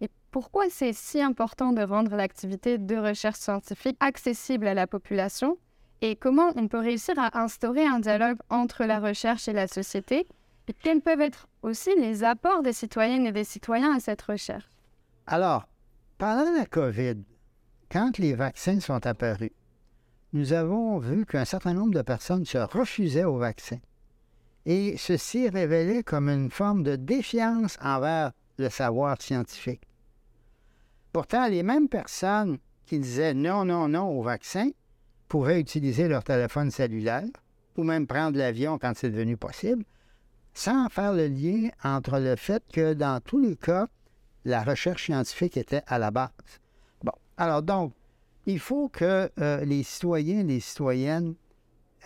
Et 0.02 0.10
pourquoi 0.30 0.64
c'est 0.68 0.92
si 0.92 1.22
important 1.22 1.72
de 1.72 1.80
rendre 1.80 2.14
l'activité 2.14 2.76
de 2.76 2.96
recherche 2.96 3.38
scientifique 3.38 3.96
accessible 4.00 4.66
à 4.66 4.74
la 4.74 4.86
population? 4.86 5.56
Et 6.02 6.14
comment 6.14 6.52
on 6.56 6.68
peut 6.68 6.78
réussir 6.78 7.14
à 7.18 7.40
instaurer 7.40 7.86
un 7.86 7.98
dialogue 7.98 8.36
entre 8.50 8.84
la 8.84 9.00
recherche 9.00 9.48
et 9.48 9.54
la 9.54 9.66
société? 9.66 10.26
Et 10.68 10.74
quels 10.74 11.00
peuvent 11.00 11.22
être 11.22 11.48
aussi 11.62 11.90
les 11.96 12.22
apports 12.22 12.62
des 12.62 12.74
citoyennes 12.74 13.26
et 13.26 13.32
des 13.32 13.44
citoyens 13.44 13.96
à 13.96 14.00
cette 14.00 14.20
recherche? 14.20 14.68
Alors, 15.26 15.66
pendant 16.18 16.52
la 16.52 16.66
COVID, 16.66 17.16
quand 17.90 18.18
les 18.18 18.34
vaccins 18.34 18.80
sont 18.80 19.06
apparus, 19.06 19.52
nous 20.32 20.52
avons 20.52 20.98
vu 20.98 21.24
qu'un 21.24 21.44
certain 21.44 21.74
nombre 21.74 21.94
de 21.94 22.02
personnes 22.02 22.44
se 22.44 22.58
refusaient 22.58 23.24
au 23.24 23.38
vaccin. 23.38 23.78
Et 24.66 24.96
ceci 24.98 25.48
révélait 25.48 26.02
comme 26.02 26.28
une 26.28 26.50
forme 26.50 26.82
de 26.82 26.96
défiance 26.96 27.78
envers 27.80 28.32
le 28.58 28.68
savoir 28.68 29.20
scientifique. 29.22 29.82
Pourtant, 31.12 31.48
les 31.48 31.62
mêmes 31.62 31.88
personnes 31.88 32.58
qui 32.84 32.98
disaient 32.98 33.34
non, 33.34 33.64
non, 33.64 33.88
non 33.88 34.08
au 34.18 34.22
vaccin 34.22 34.70
pourraient 35.28 35.60
utiliser 35.60 36.08
leur 36.08 36.24
téléphone 36.24 36.70
cellulaire 36.70 37.24
ou 37.76 37.84
même 37.84 38.06
prendre 38.06 38.36
l'avion 38.36 38.78
quand 38.78 38.92
c'est 38.96 39.10
devenu 39.10 39.36
possible, 39.36 39.84
sans 40.52 40.88
faire 40.88 41.12
le 41.12 41.28
lien 41.28 41.68
entre 41.84 42.18
le 42.18 42.34
fait 42.36 42.62
que 42.72 42.92
dans 42.92 43.20
tous 43.20 43.38
les 43.38 43.56
cas, 43.56 43.86
la 44.44 44.62
recherche 44.62 45.04
scientifique 45.04 45.56
était 45.56 45.82
à 45.86 45.98
la 45.98 46.10
base. 46.10 46.30
Bon, 47.04 47.12
alors 47.36 47.62
donc, 47.62 47.92
il 48.48 48.58
faut 48.58 48.88
que 48.88 49.30
euh, 49.40 49.64
les 49.66 49.82
citoyens 49.82 50.40
et 50.40 50.44
les 50.44 50.60
citoyennes 50.60 51.34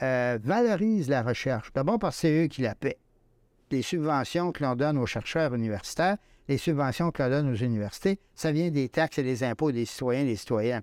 euh, 0.02 0.40
valorisent 0.42 1.09
la 1.09 1.22
recherche. 1.22 1.72
D'abord 1.72 2.00
parce 2.00 2.16
que 2.16 2.20
c'est 2.22 2.44
eux 2.44 2.48
qui 2.48 2.62
la 2.62 2.74
paient. 2.74 2.98
Les 3.70 3.83
subventions 3.83 4.50
que 4.50 4.64
l'on 4.64 4.74
donne 4.74 4.98
aux 4.98 5.07
chercheurs 5.07 5.55
universitaires, 5.55 6.16
les 6.48 6.59
subventions 6.59 7.12
que 7.12 7.22
l'on 7.22 7.31
donne 7.31 7.52
aux 7.52 7.57
universités, 7.57 8.18
ça 8.35 8.50
vient 8.50 8.70
des 8.70 8.88
taxes 8.88 9.18
et 9.18 9.22
des 9.22 9.44
impôts 9.44 9.70
des 9.70 9.85
citoyens 9.85 10.22
et 10.22 10.26
des 10.26 10.37
citoyennes. 10.37 10.83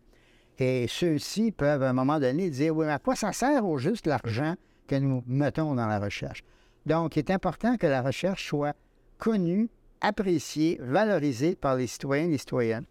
Et 0.60 0.88
ceux-ci 0.88 1.52
peuvent, 1.52 1.84
à 1.84 1.90
un 1.90 1.94
moment 1.94 2.22
donné, 2.22 2.50
dire 2.50 2.74
Oui, 2.74 2.86
mais 2.86 2.94
à 2.94 3.00
quoi 3.00 3.18
ça 3.18 3.34
sert 3.34 3.66
au 3.66 3.78
juste 3.78 4.08
l'argent 4.08 4.56
que 4.88 4.96
nous 4.96 5.24
mettons 5.28 5.76
dans 5.76 5.88
la 5.88 6.00
recherche? 6.00 6.46
Donc, 6.86 7.18
il 7.18 7.20
est 7.20 7.32
important 7.32 7.76
que 7.76 7.86
la 7.86 8.02
recherche 8.02 8.48
soit 8.48 8.78
connue, 9.18 9.70
appréciée, 10.00 10.80
valorisée 10.82 11.58
par 11.58 11.76
les 11.76 11.88
citoyens 11.88 12.28
et 12.28 12.32
les 12.32 12.38
citoyennes. 12.38 12.86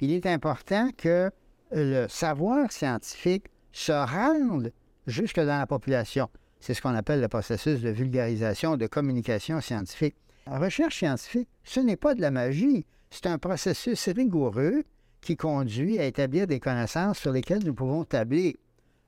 Il 0.00 0.12
est 0.12 0.26
important 0.26 0.90
que 0.98 1.30
le 1.72 2.06
savoir 2.08 2.70
scientifique 2.72 3.46
se 3.72 3.92
rende 3.92 4.72
jusque 5.06 5.40
dans 5.40 5.58
la 5.58 5.66
population. 5.66 6.28
C'est 6.60 6.74
ce 6.74 6.82
qu'on 6.82 6.94
appelle 6.94 7.20
le 7.20 7.28
processus 7.28 7.80
de 7.80 7.90
vulgarisation, 7.90 8.76
de 8.76 8.86
communication 8.86 9.60
scientifique. 9.60 10.16
La 10.46 10.58
recherche 10.58 10.98
scientifique, 10.98 11.48
ce 11.64 11.80
n'est 11.80 11.96
pas 11.96 12.14
de 12.14 12.20
la 12.20 12.30
magie, 12.30 12.84
c'est 13.10 13.26
un 13.26 13.38
processus 13.38 14.08
rigoureux 14.08 14.84
qui 15.20 15.36
conduit 15.36 15.98
à 15.98 16.04
établir 16.04 16.46
des 16.46 16.60
connaissances 16.60 17.18
sur 17.18 17.32
lesquelles 17.32 17.64
nous 17.64 17.74
pouvons 17.74 18.04
tabler. 18.04 18.58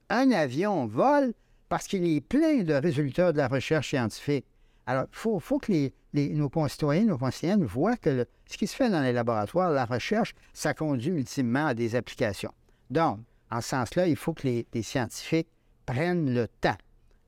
Un 0.08 0.30
avion 0.30 0.86
vole 0.86 1.32
parce 1.68 1.86
qu'il 1.86 2.04
est 2.04 2.20
plein 2.20 2.62
de 2.62 2.74
résultats 2.74 3.32
de 3.32 3.38
la 3.38 3.48
recherche 3.48 3.88
scientifique. 3.88 4.44
Alors, 4.86 5.04
il 5.10 5.40
faut, 5.40 5.58
que 5.58 5.90
nos 6.12 6.48
concitoyens, 6.48 7.04
nos 7.04 7.18
concitoyennes 7.18 7.64
voient 7.64 7.96
que 7.96 8.26
ce 8.46 8.58
qui 8.58 8.66
se 8.66 8.74
fait 8.74 8.90
dans 8.90 9.02
les 9.02 9.12
laboratoires, 9.12 9.70
la 9.70 9.84
recherche, 9.84 10.34
ça 10.52 10.74
conduit 10.74 11.12
ultimement 11.12 11.66
à 11.66 11.74
des 11.74 11.94
applications. 11.94 12.52
Donc, 12.90 13.20
en 13.50 13.60
ce 13.60 13.68
sens-là, 13.68 14.08
il 14.08 14.16
faut 14.16 14.34
que 14.34 14.46
les, 14.46 14.66
les 14.72 14.82
scientifiques 14.82 15.48
prennent 15.86 16.34
le 16.34 16.48
temps 16.48 16.76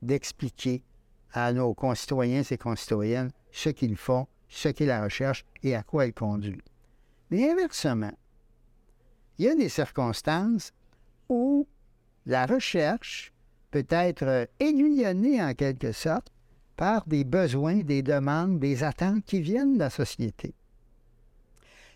d'expliquer 0.01 0.83
à 1.33 1.53
nos 1.53 1.73
concitoyens 1.73 2.43
et 2.43 2.57
concitoyennes 2.57 3.31
ce 3.51 3.69
qu'ils 3.69 3.95
font, 3.95 4.27
ce 4.47 4.69
qu'est 4.69 4.85
la 4.85 5.03
recherche 5.03 5.45
et 5.63 5.75
à 5.75 5.83
quoi 5.83 6.05
elle 6.05 6.13
conduit. 6.13 6.61
Mais 7.29 7.49
inversement, 7.49 8.13
il 9.37 9.45
y 9.45 9.49
a 9.49 9.55
des 9.55 9.69
circonstances 9.69 10.71
où 11.29 11.67
la 12.25 12.45
recherche 12.45 13.33
peut 13.71 13.85
être 13.89 14.47
aiguillonnée 14.59 15.43
en 15.43 15.53
quelque 15.53 15.91
sorte 15.91 16.31
par 16.75 17.05
des 17.07 17.23
besoins, 17.23 17.77
des 17.77 18.03
demandes, 18.03 18.59
des 18.59 18.83
attentes 18.83 19.23
qui 19.25 19.41
viennent 19.41 19.75
de 19.75 19.79
la 19.79 19.89
société. 19.89 20.53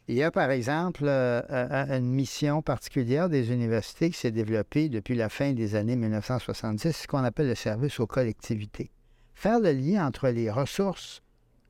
Il 0.08 0.16
y 0.16 0.24
a 0.24 0.32
par 0.32 0.50
exemple 0.50 1.04
euh, 1.06 1.40
euh, 1.52 2.00
une 2.00 2.10
mission 2.10 2.64
particulière 2.64 3.30
des 3.30 3.52
universités 3.52 4.10
qui 4.10 4.18
s'est 4.18 4.32
développée 4.32 4.90
depuis 4.90 5.14
la 5.14 5.30
fin 5.30 5.54
des 5.54 5.76
années 5.76 5.96
1970, 5.96 6.92
ce 6.92 7.08
qu'on 7.08 7.24
appelle 7.24 7.48
le 7.48 7.54
service 7.54 8.00
aux 8.00 8.08
collectivités. 8.08 8.90
Faire 9.36 9.60
le 9.60 9.72
lien 9.72 10.08
entre 10.08 10.30
les 10.30 10.50
ressources 10.50 11.22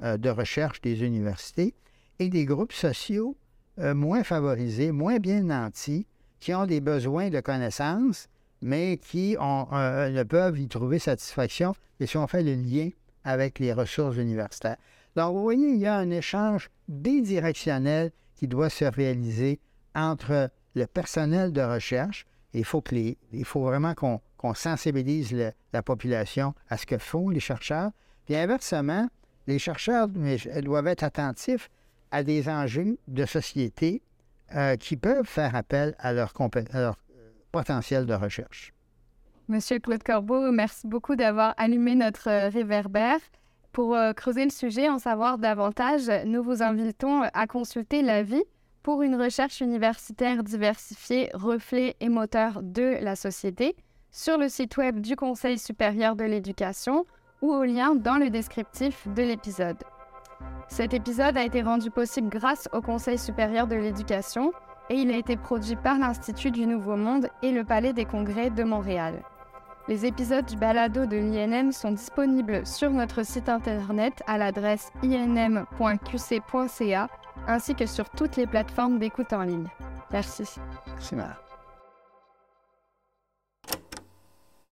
euh, 0.01 0.15
de 0.15 0.29
recherche 0.29 0.79
des 0.79 1.03
universités 1.03 1.75
et 2.19 2.29
des 2.29 2.45
groupes 2.45 2.73
sociaux 2.73 3.35
moins 3.77 4.25
favorisés, 4.25 4.91
moins 4.91 5.19
bien 5.19 5.41
nantis, 5.41 6.05
qui 6.41 6.53
ont 6.53 6.65
des 6.65 6.81
besoins 6.81 7.29
de 7.29 7.39
connaissances, 7.39 8.27
mais 8.61 8.97
qui 8.97 9.37
ne 9.39 10.23
peuvent 10.23 10.59
y 10.59 10.67
trouver 10.67 10.99
satisfaction 10.99 11.73
et 12.01 12.05
si 12.05 12.17
on 12.17 12.27
fait 12.27 12.43
le 12.43 12.55
lien 12.55 12.89
avec 13.23 13.59
les 13.59 13.73
ressources 13.73 14.17
universitaires. 14.17 14.77
Donc, 15.15 15.35
vous 15.35 15.41
voyez, 15.41 15.69
il 15.69 15.77
y 15.77 15.87
a 15.87 15.95
un 15.95 16.09
échange 16.09 16.69
bidirectionnel 16.87 18.11
qui 18.35 18.47
doit 18.47 18.69
se 18.69 18.85
réaliser 18.85 19.59
entre 19.95 20.49
le 20.75 20.85
personnel 20.85 21.51
de 21.51 21.61
recherche. 21.61 22.25
il 22.53 22.63
faut, 22.63 22.81
que 22.81 22.95
il 22.95 23.45
faut 23.45 23.63
vraiment 23.63 23.93
qu'on 23.93 24.53
sensibilise 24.53 25.35
la 25.73 25.83
population 25.83 26.53
à 26.69 26.77
ce 26.77 26.85
que 26.85 26.97
font 26.97 27.29
les 27.29 27.39
chercheurs. 27.39 27.91
Puis 28.25 28.35
inversement, 28.35 29.07
les 29.47 29.59
chercheurs 29.59 30.07
doivent 30.07 30.87
être 30.87 31.03
attentifs 31.03 31.69
à 32.11 32.23
des 32.23 32.47
enjeux 32.47 32.97
de 33.07 33.25
société 33.25 34.01
euh, 34.55 34.75
qui 34.77 34.95
peuvent 34.97 35.25
faire 35.25 35.55
appel 35.55 35.95
à 35.99 36.13
leur, 36.13 36.33
euh, 36.39 36.91
potentiel 37.51 38.05
de 38.05 38.13
recherche. 38.13 38.73
Monsieur 39.49 39.79
Claude 39.79 40.03
Corbeau, 40.03 40.51
merci 40.51 40.85
beaucoup 40.85 41.15
d'avoir 41.15 41.55
allumé 41.57 41.95
notre 41.95 42.29
euh, 42.29 42.49
réverbère. 42.49 43.17
Pour 43.71 43.97
creuser 44.15 44.43
le 44.43 44.51
sujet, 44.51 44.89
en 44.89 44.99
savoir 44.99 45.39
davantage, 45.39 46.03
nous 46.25 46.43
vous 46.43 46.61
invitons 46.61 47.23
à 47.33 47.47
consulter 47.47 48.03
l'avis 48.03 48.43
pour 48.83 49.01
une 49.01 49.15
recherche 49.15 49.61
universitaire 49.61 50.43
diversifiée, 50.43 51.31
reflet 51.33 51.95
et 51.99 52.09
moteur 52.09 52.61
de 52.61 52.97
la 53.01 53.15
société 53.15 53.75
sur 54.11 54.37
le 54.37 54.49
site 54.49 54.77
web 54.77 55.01
du 55.01 55.15
Conseil 55.15 55.57
supérieur 55.57 56.15
de 56.15 56.25
l'éducation 56.25 57.05
ou 57.41 57.51
au 57.51 57.63
lien 57.63 57.95
dans 57.95 58.17
le 58.17 58.29
descriptif 58.29 59.07
de 59.07 59.23
l'épisode. 59.23 59.77
Cet 60.67 60.93
épisode 60.93 61.37
a 61.37 61.43
été 61.43 61.63
rendu 61.63 61.89
possible 61.89 62.29
grâce 62.29 62.69
au 62.71 62.81
Conseil 62.81 63.17
supérieur 63.17 63.65
de 63.65 63.75
l'éducation 63.75 64.51
et 64.91 64.95
il 64.95 65.11
a 65.11 65.17
été 65.17 65.37
produit 65.37 65.75
par 65.75 65.97
l'Institut 65.97 66.51
du 66.51 66.67
Nouveau 66.67 66.95
Monde 66.95 67.29
et 67.41 67.51
le 67.51 67.63
Palais 67.63 67.93
des 67.93 68.05
Congrès 68.05 68.51
de 68.51 68.63
Montréal. 68.63 69.23
Les 69.87 70.05
épisodes 70.05 70.45
du 70.45 70.55
balado 70.55 71.05
de 71.05 71.17
l'INM 71.17 71.71
sont 71.71 71.91
disponibles 71.91 72.65
sur 72.65 72.91
notre 72.91 73.23
site 73.23 73.49
internet 73.49 74.21
à 74.27 74.37
l'adresse 74.37 74.91
inm.qc.ca 75.03 75.67
ainsi 77.47 77.73
que 77.75 77.85
sur 77.85 78.09
toutes 78.09 78.35
les 78.35 78.45
plateformes 78.45 78.99
d'écoute 78.99 79.33
en 79.33 79.43
ligne. 79.43 79.67
Merci. 80.11 80.43
Merci. 80.99 81.15